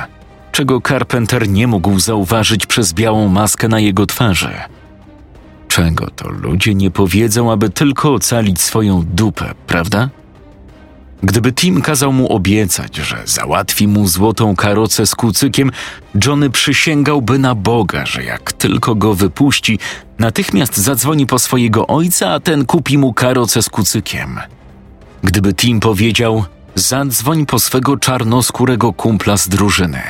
czego 0.62 0.82
Carpenter 0.82 1.50
nie 1.50 1.68
mógł 1.68 2.00
zauważyć 2.00 2.66
przez 2.66 2.94
białą 2.94 3.28
maskę 3.28 3.68
na 3.68 3.80
jego 3.80 4.06
twarzy. 4.06 4.50
Czego 5.68 6.08
to 6.10 6.30
ludzie 6.30 6.76
nie 6.76 6.92
powiedzą, 6.92 7.52
aby 7.52 7.70
tylko 7.70 8.14
ocalić 8.14 8.62
swoją 8.62 9.04
dupę, 9.14 9.54
prawda? 9.68 10.10
Gdyby 11.24 11.54
Tim 11.54 11.82
kazał 11.82 12.14
mu 12.14 12.34
obiecać, 12.34 12.96
że 12.96 13.22
załatwi 13.26 13.88
mu 13.88 14.08
złotą 14.08 14.56
karocę 14.56 15.06
z 15.06 15.16
kucykiem, 15.16 15.72
Johnny 16.26 16.50
przysięgałby 16.50 17.40
na 17.40 17.56
Boga, 17.56 18.06
że 18.06 18.24
jak 18.24 18.54
tylko 18.54 18.96
go 18.96 19.14
wypuści, 19.14 19.80
natychmiast 20.20 20.78
zadzwoni 20.78 21.28
po 21.28 21.40
swojego 21.40 21.88
ojca, 21.88 22.30
a 22.30 22.40
ten 22.40 22.66
kupi 22.66 22.98
mu 22.98 23.14
karocę 23.14 23.62
z 23.62 23.70
kucykiem. 23.70 24.40
Gdyby 25.24 25.54
Tim 25.54 25.80
powiedział, 25.80 26.46
zadzwoń 26.76 27.46
po 27.46 27.60
swego 27.60 27.98
czarnoskórego 27.98 28.94
kumpla 28.94 29.38
z 29.38 29.50
drużyny, 29.50 30.02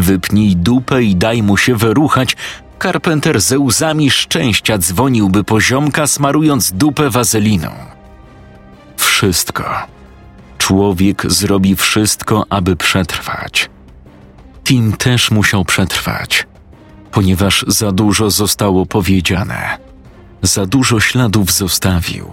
wypnij 0.00 0.56
dupę 0.56 1.02
i 1.02 1.16
daj 1.16 1.42
mu 1.42 1.56
się 1.56 1.76
wyruchać, 1.76 2.36
Carpenter 2.82 3.40
ze 3.40 3.58
łzami 3.58 4.10
szczęścia 4.10 4.78
dzwoniłby 4.78 5.44
po 5.44 5.60
ziomka, 5.60 6.06
smarując 6.06 6.72
dupę 6.72 7.10
wazeliną. 7.10 7.70
Wszystko. 8.96 9.64
Człowiek 10.58 11.32
zrobi 11.32 11.76
wszystko, 11.76 12.44
aby 12.50 12.76
przetrwać. 12.76 13.70
Tim 14.64 14.92
też 14.92 15.30
musiał 15.30 15.64
przetrwać, 15.64 16.46
ponieważ 17.12 17.64
za 17.68 17.92
dużo 17.92 18.30
zostało 18.30 18.86
powiedziane. 18.86 19.78
Za 20.42 20.66
dużo 20.66 21.00
śladów 21.00 21.52
zostawił. 21.52 22.30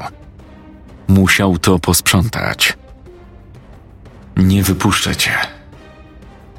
Musiał 1.08 1.58
to 1.58 1.80
posprzątać. 1.80 2.78
Nie 4.38 4.64
wypuszczę 4.64 5.16
cię. 5.16 5.55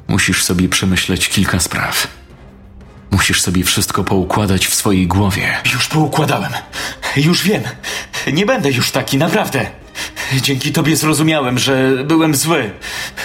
Musisz 0.07 0.43
sobie 0.43 0.69
przemyśleć 0.69 1.29
kilka 1.29 1.59
spraw. 1.59 2.07
Musisz 3.11 3.41
sobie 3.41 3.63
wszystko 3.63 4.03
poukładać 4.03 4.67
w 4.67 4.75
swojej 4.75 5.07
głowie. 5.07 5.57
Już 5.73 5.87
poukładałem. 5.87 6.51
Już 7.17 7.43
wiem. 7.43 7.63
Nie 8.33 8.45
będę 8.45 8.71
już 8.71 8.91
taki, 8.91 9.17
naprawdę. 9.17 9.65
Dzięki 10.41 10.71
tobie 10.71 10.95
zrozumiałem, 10.95 11.59
że 11.59 12.03
byłem 12.05 12.35
zły. 12.35 12.71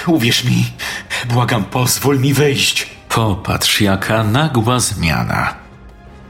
Uwierz 0.07 0.45
mi. 0.45 0.65
Błagam, 1.29 1.65
pozwól 1.65 2.21
mi 2.21 2.35
wyjść. 2.35 2.87
Popatrz, 3.09 3.81
jaka 3.81 4.25
nagła 4.25 4.81
zmiana. 4.81 5.55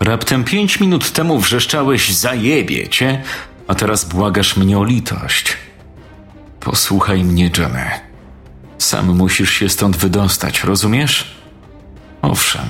Raptem 0.00 0.44
pięć 0.44 0.80
minut 0.80 1.12
temu 1.12 1.38
wrzeszczałeś 1.38 2.12
zajebie 2.12 2.88
cię, 2.88 3.22
a 3.68 3.74
teraz 3.74 4.04
błagasz 4.04 4.56
mnie 4.56 4.78
o 4.78 4.84
litość. 4.84 5.56
Posłuchaj 6.60 7.24
mnie, 7.24 7.50
Johnny. 7.58 8.11
Sam 8.82 9.16
musisz 9.16 9.50
się 9.50 9.68
stąd 9.68 9.96
wydostać, 9.96 10.64
rozumiesz? 10.64 11.34
Owszem, 12.22 12.66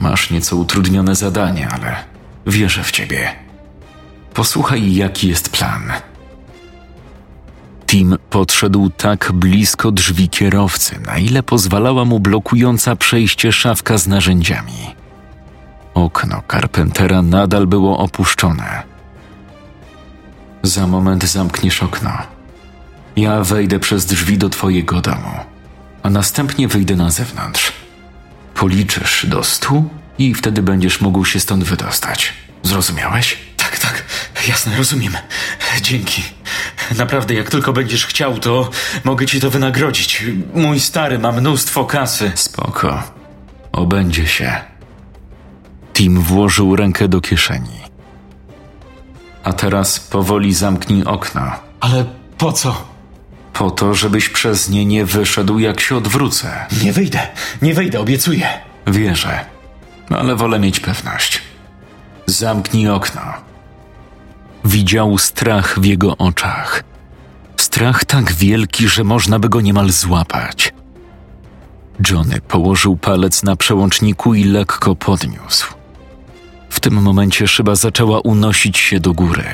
masz 0.00 0.30
nieco 0.30 0.56
utrudnione 0.56 1.14
zadanie, 1.14 1.68
ale 1.68 1.96
wierzę 2.46 2.84
w 2.84 2.90
ciebie. 2.90 3.32
Posłuchaj, 4.34 4.94
jaki 4.94 5.28
jest 5.28 5.48
plan. 5.48 5.92
Tim 7.86 8.16
podszedł 8.30 8.90
tak 8.90 9.32
blisko 9.32 9.92
drzwi 9.92 10.28
kierowcy, 10.28 11.00
na 11.06 11.18
ile 11.18 11.42
pozwalała 11.42 12.04
mu 12.04 12.20
blokująca 12.20 12.96
przejście 12.96 13.52
szafka 13.52 13.98
z 13.98 14.06
narzędziami. 14.06 14.94
Okno 15.94 16.42
Carpentera 16.50 17.22
nadal 17.22 17.66
było 17.66 17.98
opuszczone. 17.98 18.82
Za 20.62 20.86
moment 20.86 21.24
zamkniesz 21.24 21.82
okno. 21.82 22.33
Ja 23.16 23.44
wejdę 23.44 23.78
przez 23.78 24.06
drzwi 24.06 24.38
do 24.38 24.48
twojego 24.48 25.00
domu, 25.00 25.30
a 26.02 26.10
następnie 26.10 26.68
wyjdę 26.68 26.96
na 26.96 27.10
zewnątrz. 27.10 27.72
Policzysz 28.54 29.26
do 29.26 29.44
stu 29.44 29.88
i 30.18 30.34
wtedy 30.34 30.62
będziesz 30.62 31.00
mógł 31.00 31.24
się 31.24 31.40
stąd 31.40 31.64
wydostać. 31.64 32.32
Zrozumiałeś? 32.62 33.38
Tak, 33.56 33.78
tak. 33.78 34.04
Jasne, 34.48 34.76
rozumiem. 34.76 35.12
Dzięki. 35.82 36.22
Naprawdę, 36.96 37.34
jak 37.34 37.50
tylko 37.50 37.72
będziesz 37.72 38.06
chciał, 38.06 38.38
to 38.38 38.70
mogę 39.04 39.26
ci 39.26 39.40
to 39.40 39.50
wynagrodzić. 39.50 40.24
Mój 40.54 40.80
stary 40.80 41.18
ma 41.18 41.32
mnóstwo 41.32 41.84
kasy. 41.84 42.32
Spoko. 42.34 43.02
Obędzie 43.72 44.26
się. 44.26 44.60
Tim 45.94 46.20
włożył 46.20 46.76
rękę 46.76 47.08
do 47.08 47.20
kieszeni. 47.20 47.80
A 49.44 49.52
teraz 49.52 50.00
powoli 50.00 50.54
zamknij 50.54 51.04
okno. 51.04 51.52
Ale 51.80 52.04
po 52.38 52.52
co? 52.52 52.93
Po 53.54 53.70
to, 53.70 53.94
żebyś 53.94 54.28
przez 54.28 54.68
nie 54.68 54.84
nie 54.84 55.04
wyszedł, 55.04 55.58
jak 55.58 55.80
się 55.80 55.96
odwrócę. 55.96 56.66
Nie 56.82 56.92
wyjdę. 56.92 57.20
Nie 57.62 57.74
wyjdę, 57.74 58.00
obiecuję. 58.00 58.48
Wierzę, 58.86 59.44
ale 60.10 60.36
wolę 60.36 60.58
mieć 60.58 60.80
pewność. 60.80 61.42
Zamknij 62.26 62.88
okno. 62.88 63.22
Widział 64.64 65.18
strach 65.18 65.80
w 65.80 65.84
jego 65.84 66.16
oczach. 66.16 66.84
Strach 67.56 68.04
tak 68.04 68.32
wielki, 68.32 68.88
że 68.88 69.04
można 69.04 69.38
by 69.38 69.48
go 69.48 69.60
niemal 69.60 69.90
złapać. 69.90 70.72
Johnny 72.10 72.40
położył 72.40 72.96
palec 72.96 73.42
na 73.42 73.56
przełączniku 73.56 74.34
i 74.34 74.44
lekko 74.44 74.96
podniósł. 74.96 75.74
W 76.70 76.80
tym 76.80 77.02
momencie 77.02 77.48
szyba 77.48 77.74
zaczęła 77.74 78.20
unosić 78.20 78.78
się 78.78 79.00
do 79.00 79.12
góry. 79.12 79.44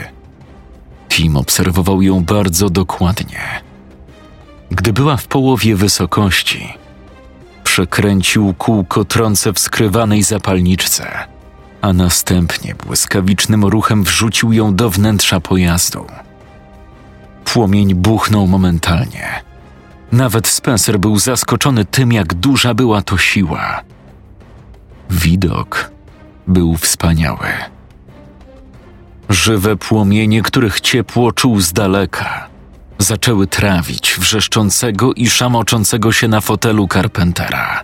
Tim 1.09 1.37
obserwował 1.37 2.03
ją 2.03 2.25
bardzo 2.25 2.71
dokładnie. 2.71 3.70
Gdy 4.71 4.93
była 4.93 5.17
w 5.17 5.27
połowie 5.27 5.77
wysokości, 5.77 6.75
przekręcił 7.65 8.55
kółko 8.55 9.05
trące 9.05 9.53
w 9.53 9.59
skrywanej 9.59 10.23
zapalniczce, 10.23 11.11
a 11.81 11.93
następnie 11.93 12.75
błyskawicznym 12.75 13.65
ruchem 13.65 14.05
wrzucił 14.05 14.53
ją 14.53 14.75
do 14.75 14.91
wnętrza 14.91 15.41
pojazdu. 15.41 16.07
Płomień 17.45 17.95
buchnął 17.95 18.47
momentalnie. 18.47 19.43
Nawet 20.13 20.49
Spencer 20.49 20.99
był 20.99 21.19
zaskoczony 21.19 21.85
tym, 21.85 22.13
jak 22.13 22.35
duża 22.35 22.75
była 22.75 23.03
to 23.03 23.19
siła. 23.19 23.81
Widok 25.11 25.91
był 26.47 26.77
wspaniały. 26.77 27.49
Żywe 29.29 29.77
płomienie, 29.77 30.43
których 30.43 30.81
ciepło 30.81 31.33
czuł 31.33 31.61
z 31.61 31.73
daleka, 31.73 32.50
zaczęły 33.03 33.47
trawić 33.47 34.17
wrzeszczącego 34.19 35.13
i 35.13 35.31
szamoczącego 35.31 36.13
się 36.13 36.29
na 36.29 36.41
fotelu 36.41 36.89
Carpentera. 36.89 37.83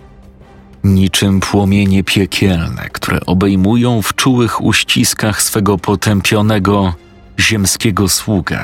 Niczym 0.84 1.40
płomienie 1.40 2.04
piekielne, 2.04 2.88
które 2.92 3.20
obejmują 3.26 4.02
w 4.02 4.14
czułych 4.14 4.64
uściskach 4.64 5.42
swego 5.42 5.78
potępionego 5.78 6.94
ziemskiego 7.38 8.08
sługę. 8.08 8.60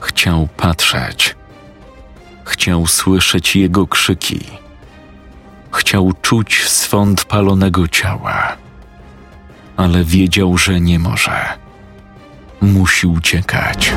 Chciał 0.00 0.48
patrzeć. 0.56 1.36
Chciał 2.44 2.86
słyszeć 2.86 3.56
jego 3.56 3.86
krzyki. 3.86 4.40
Chciał 5.72 6.12
czuć 6.22 6.64
swąd 6.68 7.24
palonego 7.24 7.88
ciała. 7.88 8.56
Ale 9.76 10.04
wiedział, 10.04 10.58
że 10.58 10.80
nie 10.80 10.98
może. 10.98 11.40
Musi 12.60 13.06
uciekać. 13.06 13.92